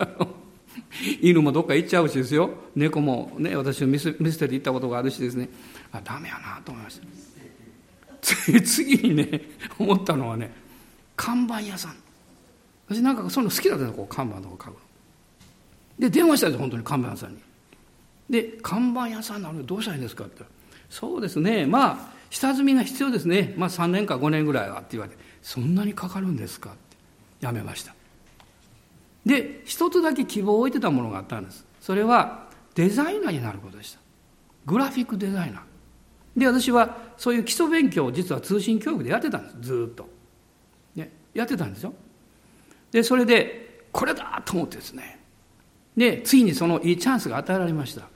[1.21, 2.51] 犬もどっか行っちゃうしですよ。
[2.75, 5.49] 猫もね私を見捨てて行ったことがあるしですね。
[5.91, 8.61] あダメやなと思いました。
[8.61, 9.41] 次にね
[9.77, 10.51] 思ったのはね
[11.15, 11.95] 看板屋さん。
[12.87, 14.79] 私なんかそういうの好きだったのこう看板とか書くの。
[15.99, 17.37] で電話したんです本当に看板屋さんに。
[18.29, 20.43] で看板屋さんなのにどうしたらいいんですかって。
[20.89, 23.53] そうですねまあ下積みが必要ですね。
[23.57, 26.89] まあ3年か5年ぐらいはって言われてそんなにかかるんですかって。
[27.39, 27.95] やめました。
[29.29, 31.63] で一つだけ希望を置いてたものがあったんです。
[31.79, 33.99] それはデザイナーになることでした。
[34.65, 36.39] グラフィックデザイナー。
[36.39, 39.57] で私はそういう基礎勉強を実は通信教育でやってたんです。
[39.61, 40.09] ずっと、
[40.95, 41.93] ね、やってたんですよ。
[42.91, 45.19] で、それで、これだと思ってですね。
[45.95, 48.09] で、ついにそのいいチャンスが与えられました。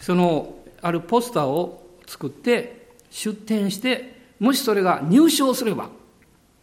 [0.00, 5.90] その、あるポスターを作って、出展して、もしそれが入賞すれば、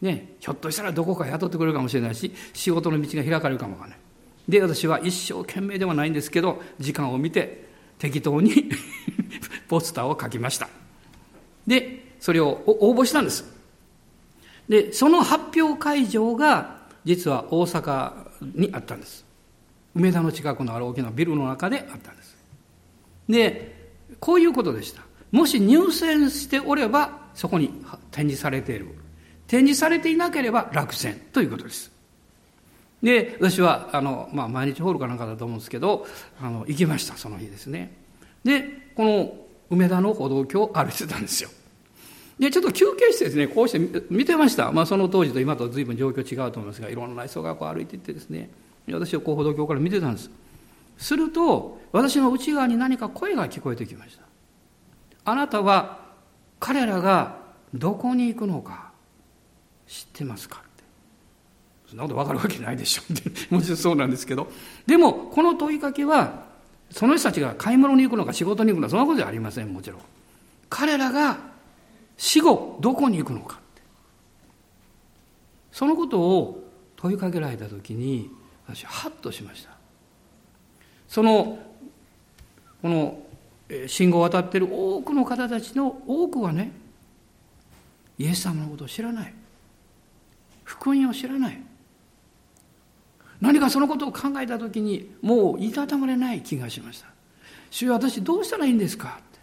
[0.04, 4.00] ね、ひょっとしたらどこか雇ってくれるかもしれないし、仕事の道が開かれるかもわからない。
[4.48, 7.64] で、私は一生懸命ではないんですけど、時間を見て、
[7.98, 8.70] 適当に
[9.68, 10.70] ポスターを書きました。
[11.66, 13.46] で、それを応募したんです。
[14.70, 18.14] で、その発表会場が実は大阪
[18.56, 19.26] にあったんです
[19.96, 22.38] 梅田の近くのある大きなビルの中であったんです
[23.30, 25.02] でこういうことでした
[25.32, 27.70] もし入選しておればそこに
[28.12, 28.96] 展示されている
[29.48, 31.92] 展示されていなければ落選ということです
[33.02, 36.08] で私はあの、まあ、毎日ホールかなんかだと思うんですけど
[36.42, 37.94] あの行きましたその日ですね
[38.44, 38.64] で
[38.96, 39.34] この
[39.70, 41.50] 梅田の歩道橋を歩いてたんですよ
[42.40, 44.72] で、ちょっと休憩してですね、こうして見てました。
[44.72, 48.50] まあその当時と今と随分状況違うと思いますが、いろんな人がこう歩いていってですね、
[48.92, 50.30] 私はこう歩道橋から見てたんです。
[50.98, 54.24] すると、私の内側に何か声が聞こえてきました。
[55.26, 56.00] あなたは
[56.60, 57.38] 彼らが
[57.74, 58.83] どこに行くのか
[59.88, 60.84] 知ってますかって。
[61.88, 63.30] そんなこと分かるわけないでしょって。
[63.54, 64.52] もちろんそうなんですけど。
[64.86, 66.46] でも、この問いかけは、
[66.90, 70.00] その人たちが買い物に行くのか仕事に行くのか、そんなことじゃありません、もちろん。
[70.70, 71.38] 彼らが
[72.18, 73.82] 死後どこに行くのかって。
[75.72, 78.32] そのことを問いかけられた時に、
[78.68, 79.72] 私はハッとしました。
[81.08, 81.60] その、
[82.82, 83.24] この
[83.88, 86.72] 信号を渡ってる多くの方たちの多くはね、
[88.18, 89.34] イエス様のことを知らない。
[90.64, 91.62] 福音を知らない。
[93.42, 97.08] 何かそのことを考えた時にもういたたまれない気がしました。
[97.70, 99.20] 主よ私どうしたらいいんですか？
[99.20, 99.40] って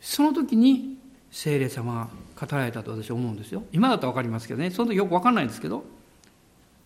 [0.00, 0.98] その時に
[1.30, 3.64] 聖霊様が語られたと私は思うんですよ。
[3.72, 5.84] 今だったら分かりますけどね、その時よく分かんないんですけど、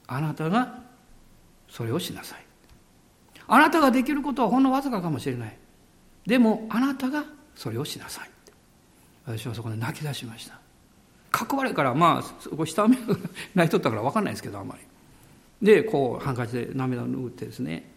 [0.07, 0.78] あなたが
[1.68, 2.45] それをしなさい。
[3.47, 5.57] あなたができることはほんのわずかかもしれない。
[6.26, 7.24] でもあなたが
[7.55, 8.30] それをしなさい。
[9.26, 10.59] 私はそこで泣き出しました。
[11.35, 13.03] 囲われからまあそこ下目が
[13.55, 14.80] 泣いとったから分かんないですけどあんまり。
[15.62, 17.91] でこうハンカチで涙を拭ってですね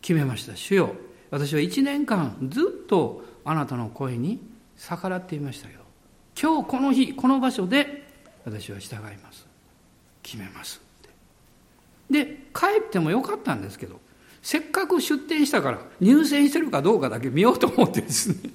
[0.00, 0.56] 決めました。
[0.56, 0.94] 主よ
[1.30, 4.40] 私は1年間ずっとあなたの声に
[4.76, 5.80] 逆らっていましたけど
[6.40, 8.06] 今日この日この場所で
[8.44, 9.46] 私は従います。
[10.22, 10.80] 決めます。
[12.10, 13.98] ってで帰ってもよかったんですけど
[14.42, 18.50] せっかく出店したから入選してるかどうかだけ見ようと思ってですね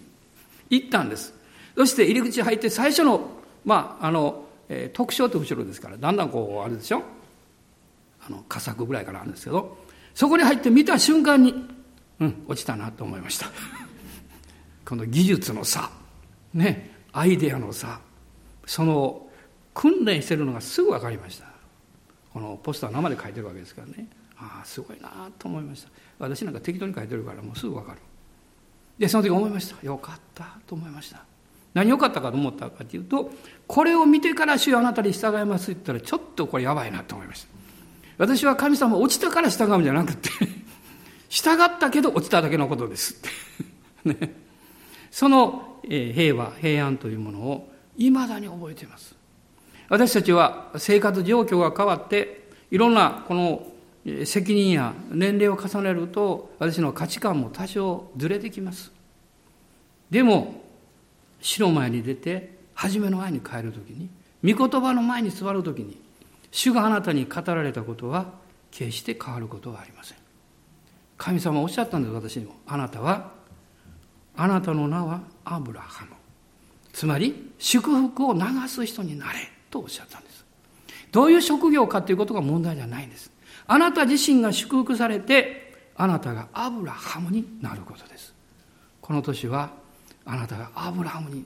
[0.69, 1.34] 行ったんです。
[1.75, 7.03] そして入り口入って最初のまああの、えー、特徴って後ろですからだんだんこうあれでしょ
[8.26, 9.78] あの佳作ぐらいからあるんですけど
[10.14, 11.53] そこに入って見た瞬間に
[12.20, 13.47] うん落ちたなと思いました。
[14.86, 15.89] この技術の差
[16.53, 17.99] ねアイデアの差
[18.66, 19.28] その
[19.74, 21.47] 訓練してるのがすぐ分かりました。
[22.32, 24.07] このポスター生で書いてるわけですからね。
[24.38, 25.89] ああすごいなと思いました。
[26.20, 27.99] 私なんか適当に書いてるからもうすぐ分かる。
[28.97, 29.86] でその時思いました。
[29.86, 31.26] よかったと思いました。
[31.74, 33.32] 何よかったかと思ったかというと
[33.67, 37.53] これを見てから主よあなたに従いますって言ったらちょっとこれやばいなと思いました。
[38.17, 40.30] 私は神様落ちたから従うんじゃなくて
[41.30, 43.30] 従ったけど落ちただけのことですって。
[44.13, 44.36] ね、
[45.09, 49.15] その平和平安というものをいまだに覚えています。
[49.89, 53.67] 私たちは生活状況が変わっていろんなこの
[54.26, 58.91] 責任や年齢を重ねると私の価値観も多少ずれてきます。
[60.09, 60.62] でも
[61.43, 64.09] 死の前に出て初めの前に帰る時に
[64.43, 66.01] 御言葉の前に座る時に
[66.51, 68.31] 主があなたに語られたことは
[68.71, 70.17] 決して変わることはありません。
[71.17, 72.55] 神様おっしゃったんです私にも。
[72.65, 73.31] あなたは
[74.35, 76.11] あなたの名はアブラハム。
[76.93, 79.39] つまり祝福を流す人になれ
[79.69, 80.45] とおっしゃったんです。
[81.11, 83.31] どういう職業かということが問題じゃないんです。
[83.67, 88.33] あなた自身が祝福されてあなたがアブラハムになることです。
[89.01, 89.82] この年は
[90.26, 91.45] あなたがアブラハムに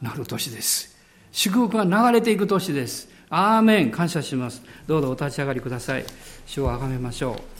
[0.00, 0.96] なる年です。
[1.32, 3.08] 祝福が流れていく年です。
[3.28, 3.90] アーメン。
[3.90, 4.62] 感謝します。
[4.86, 6.04] どうぞお立ち上がりください。
[6.46, 7.56] 主をあがめましょう。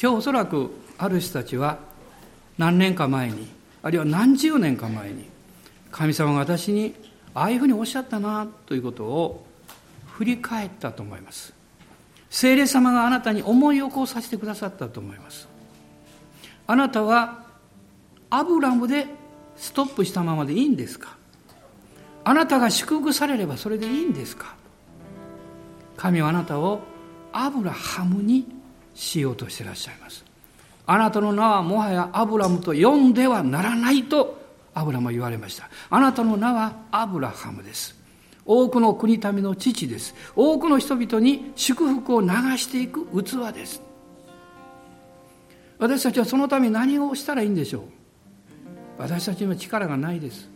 [0.00, 1.78] 今日おそらくある人たちは
[2.58, 3.48] 何年か前に
[3.82, 5.24] あるいは何十年か前に
[5.90, 6.94] 神様が私に
[7.32, 9.46] ああいうふうにおっしゃったなということを
[10.06, 11.54] 振り返ったと思います。
[12.30, 15.48] 聖霊様があなたに思い起こさせてくださったと思います。
[16.66, 17.44] あなたは
[18.30, 19.06] アブラムで
[19.56, 21.16] ストップしたままでいいんですか？
[22.24, 24.54] あなたが祝福されればそれでいいんですか？
[25.96, 26.80] 神はあなたを
[27.32, 28.46] アブラハムに
[28.94, 30.24] しようとしてらっしゃいます。
[30.86, 34.38] あなたの名はもはやアブラムと呼んではならないと
[34.74, 35.70] アブラムは言われました。
[35.88, 37.95] あなたの名はアブラハムです。
[38.46, 40.14] 多くの国民の父です。
[40.36, 43.82] 多くの人々に祝福を流していく器です。
[45.78, 47.82] 私たちはそのために何をしたらいいんでしょう？
[48.98, 50.48] 私たちには力がないです。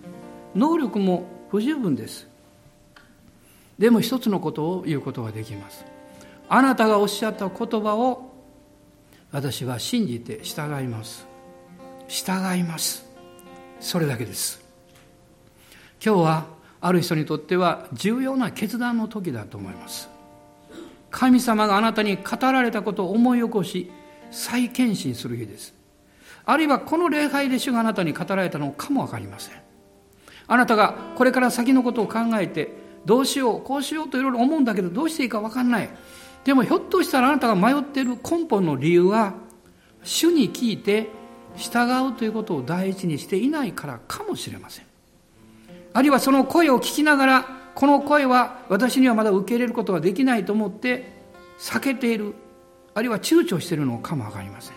[0.54, 2.26] 能力も不十分です。
[3.78, 5.84] でも一つのことを言うことができます。
[6.48, 8.32] あなたがおっしゃった言葉を
[9.30, 11.26] 私は信じて従います。
[12.08, 13.04] 従います。
[13.78, 14.60] それだけです。
[16.04, 20.08] 今日はある人にとっては重要な決断の時だと思います。
[21.10, 23.90] 神様があなたに語られたことを思い起こし
[24.30, 25.74] 再献身する日です。
[26.46, 29.54] あるいはこの礼拝で主があなたに語られたのかもわかりません。
[30.46, 32.74] あなたがこれから先のことを考えて
[33.04, 35.90] どうしようこうしようといろいろ思うんだけどどうしていいかわかんない。
[36.44, 39.34] でもひょっとしたらあなたが迷っている根本の理由は
[40.02, 41.08] 主に聞いて
[41.56, 44.89] 従うということを第一にしていないからかもしれません。
[45.92, 51.12] あるいはその声を聞きながらこの声は私にはまだ受け入れることができないと思って
[51.58, 52.34] 避けている
[52.94, 54.74] あるいは躊躇しているのかも分かりません。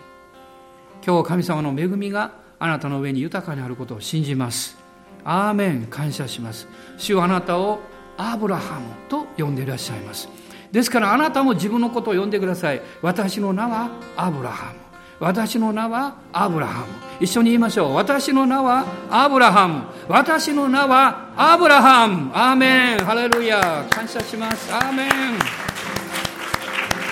[1.06, 4.78] 今日神様の恵みがあなたの上に豊かにあることを信じます。
[5.26, 5.88] アーメン。
[5.88, 6.68] 感謝します。
[6.98, 7.80] 主はあなたを
[8.18, 10.30] アブラハムと呼んでいらっしゃいます。
[10.72, 12.82] ですからあなたも自分のことを呼んでください。
[13.02, 14.83] 私の名はアブラハム。
[15.24, 16.88] 私の名はアブラハム。
[17.22, 17.96] 一緒に言いましょう。
[17.96, 19.84] 私の名はアブラハム。
[20.10, 22.30] 私の名はアブラハム。
[22.34, 22.98] アーメン。
[23.06, 23.86] ハレルヤ。
[23.90, 24.70] 感謝します。
[24.74, 25.10] アーメン。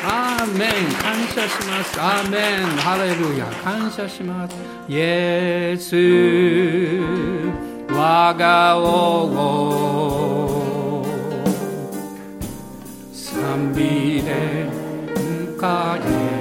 [0.03, 0.71] アーメン。
[1.01, 2.01] 感謝します。
[2.01, 2.65] アーメン。
[2.79, 3.45] ハレルヤ。
[3.63, 4.57] 感謝します。
[4.89, 5.95] イエス。
[7.93, 9.41] 我が王
[13.13, 14.67] 賛美で
[15.57, 16.40] 迎え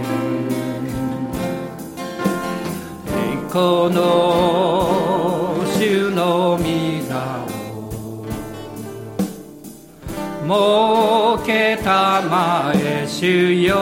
[3.53, 6.62] この主の御
[7.09, 7.18] 座
[10.46, 13.74] を設けたまえ主よ。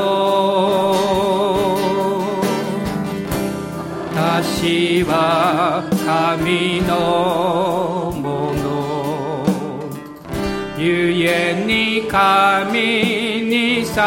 [4.14, 8.64] 私は神のもの。
[10.79, 13.99] ゆえに神に捧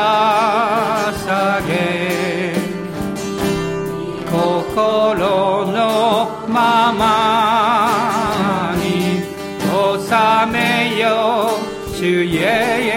[1.68, 2.21] げ
[4.82, 9.22] 心のままに
[9.62, 10.10] 収
[10.52, 11.52] めよ
[11.88, 11.96] う。
[11.96, 12.91] 主イ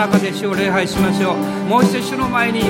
[0.00, 1.36] 中で主を礼拝しましょう
[1.68, 2.62] もう一度主の前に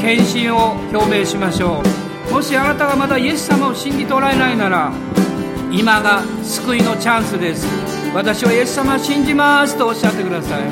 [0.00, 2.01] 献身を表明しましょう
[2.32, 4.90] もしあなたがまだイエス様を信じておられないなら
[5.70, 7.66] 今が救いのチャンスです。
[8.14, 10.62] 私はイエス様を信じますとおっしゃってください。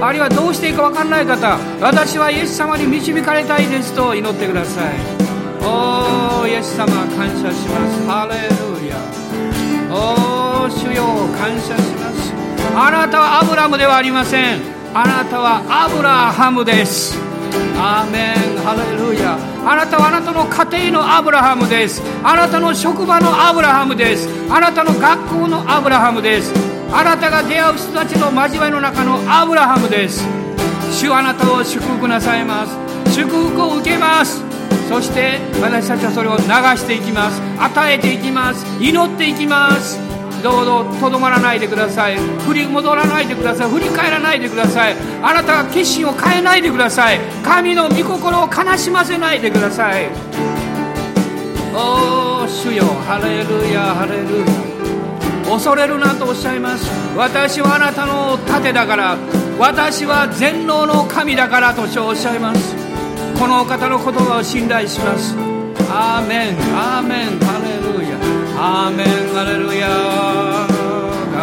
[0.00, 4.94] あるいはどうしていいか分かんない方私はイエス様に導かれたいですと祈ってください。
[5.62, 8.06] おおイエス様感謝します。
[8.06, 8.96] ハレルヤ。
[9.90, 11.04] おお主よ
[11.38, 12.32] 感謝します。
[12.76, 14.60] あなたはアブラムではありません。
[14.94, 17.23] あなたはアブラハムです。
[17.86, 19.36] アーメンハレルヤ
[19.70, 22.00] あなたはあなたの家庭のアブラハムです。
[22.24, 24.26] あなたの職場のアブラハムです。
[24.50, 26.50] あなたの学校のアブラハムです。
[26.90, 30.24] あなたが出会う人たちの交わりの中のアブラハムです。
[30.92, 32.72] 主あなたを祝福なさいます。
[33.12, 34.40] 祝福を受けます。
[34.88, 36.44] そして私たちはそれを流
[36.80, 37.42] していきます。
[37.60, 38.64] 与えていきます。
[38.80, 40.00] 祈っていきます。
[40.44, 42.18] どうぞとどまらないでください。
[42.18, 43.70] 振り戻らないでください。
[43.70, 44.94] 振り返らないでください。
[45.22, 47.18] あなたが決心を変えないでください。
[47.42, 50.10] 神の御心を悲しませないでください。
[51.74, 52.84] おお主よ。
[53.06, 53.94] ハレルヤ。
[53.94, 55.50] ハレルヤ。
[55.50, 56.90] 恐れるなとおっしゃいます。
[57.16, 59.16] 私はあなたの盾だから。
[59.58, 62.76] 私は全能の神だからとおっしゃいます。
[63.38, 65.34] このお方の言葉を信頼します。
[65.88, 66.56] アーメン。
[66.76, 67.38] アーメン。
[67.40, 68.18] ハレルヤ。
[68.58, 69.38] アーメン。
[69.38, 70.03] アレルヤ。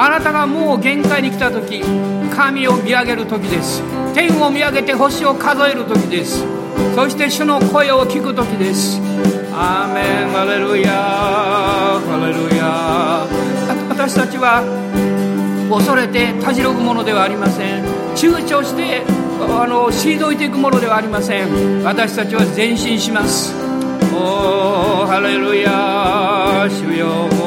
[0.00, 1.82] あなたがもう限界に来た時
[2.30, 3.82] 神を見上げる時です。
[4.14, 6.44] 天を見上げて星を数える時です。
[6.94, 9.00] そして主の声を聞く時です。
[9.52, 13.26] アーメンアレルヤハレルヤ
[13.88, 14.62] 私たちは
[15.68, 17.82] 恐れてたじろぐものではありません。
[18.14, 19.02] 躊躇して
[19.40, 21.82] あの退いていくものではありません。
[21.82, 23.52] 私たちは前進します。
[24.14, 27.37] おーハレルヤ主よ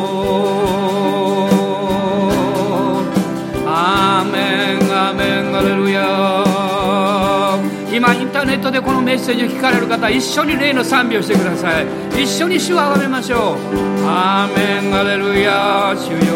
[5.61, 7.57] レルヤ
[7.93, 11.85] 今インターネットでこのメッセージを聞かれる方一緒に霊の賛美をしてください。
[12.23, 13.57] 一緒に主をあがめましょう。
[14.05, 14.95] アーメン。
[14.95, 16.35] アレルヤ主よ。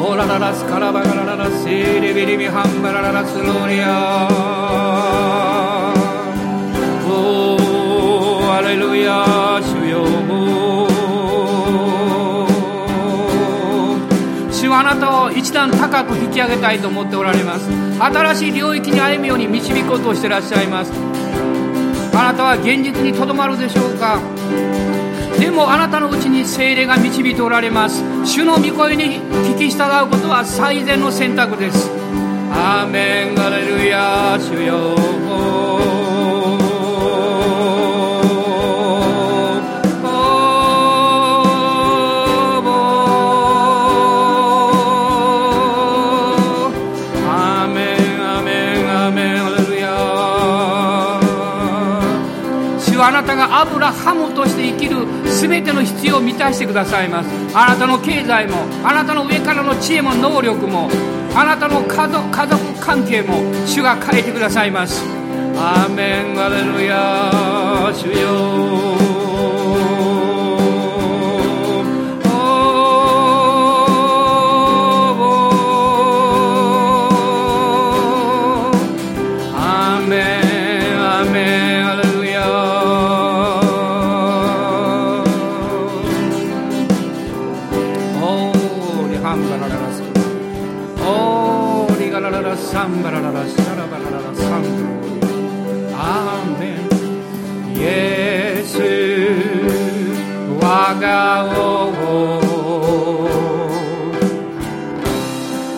[0.00, 4.25] オラララスカラバガラララセリビリビハンバラララスローリア。
[15.96, 17.70] 高く引き上げたいと思っておられます。
[17.98, 20.92] 新しい領域に歩むように導こうとしてらっしゃいます。
[22.14, 24.20] あなたは現実にとどまるでしょうか？
[25.38, 28.02] でもあなたのうちに精霊が導いておられます。
[28.26, 31.90] 主の御声に聞き従うことは最善の選択です。
[32.52, 33.40] アーメン。
[33.40, 35.05] アレルヤ主よ。
[53.56, 55.06] アブラハムとして生きる
[55.40, 57.30] 全ての必要を満たしてくださいます。
[57.54, 60.90] あなたの経済もあなたの上からの知恵も能力も
[61.34, 63.34] あなたの家族家族関係も
[63.66, 65.02] 主が変えてくださいます。
[65.56, 66.38] アーメン。
[66.38, 69.05] アレルヤ主よ。
[89.36, 90.02] ンバラララス
[91.00, 94.88] オーリガラララサンバラララシャラバラララサンブロ
[95.98, 96.64] アーメ
[97.72, 98.78] ンイエス
[100.60, 101.92] 我が王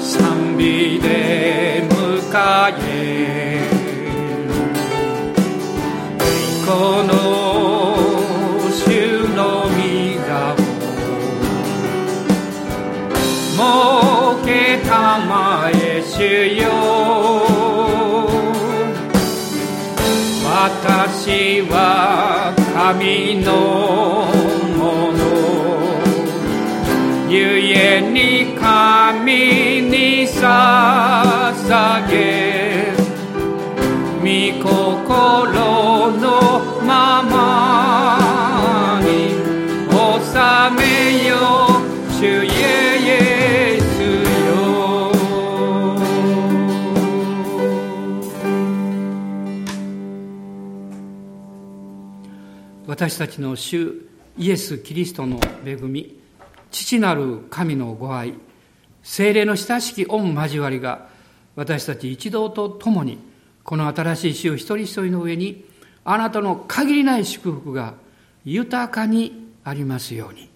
[0.02, 3.68] 賛美で迎え
[6.66, 7.17] この
[22.88, 23.52] 神の
[24.78, 25.20] もの。
[27.28, 32.47] ゆえに神に捧げ。
[52.98, 53.92] 私たちの主
[54.36, 56.18] イエス・キリストの恵み
[56.72, 58.34] 父なる神のご愛
[59.04, 61.06] 精霊の親しき御交わりが
[61.54, 63.20] 私たち一同と共に
[63.62, 65.64] この新しい週一人一人の上に
[66.04, 67.94] あなたの限りない祝福が
[68.44, 70.50] 豊かにありますように。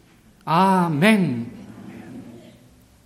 [0.44, 1.61] アーメン。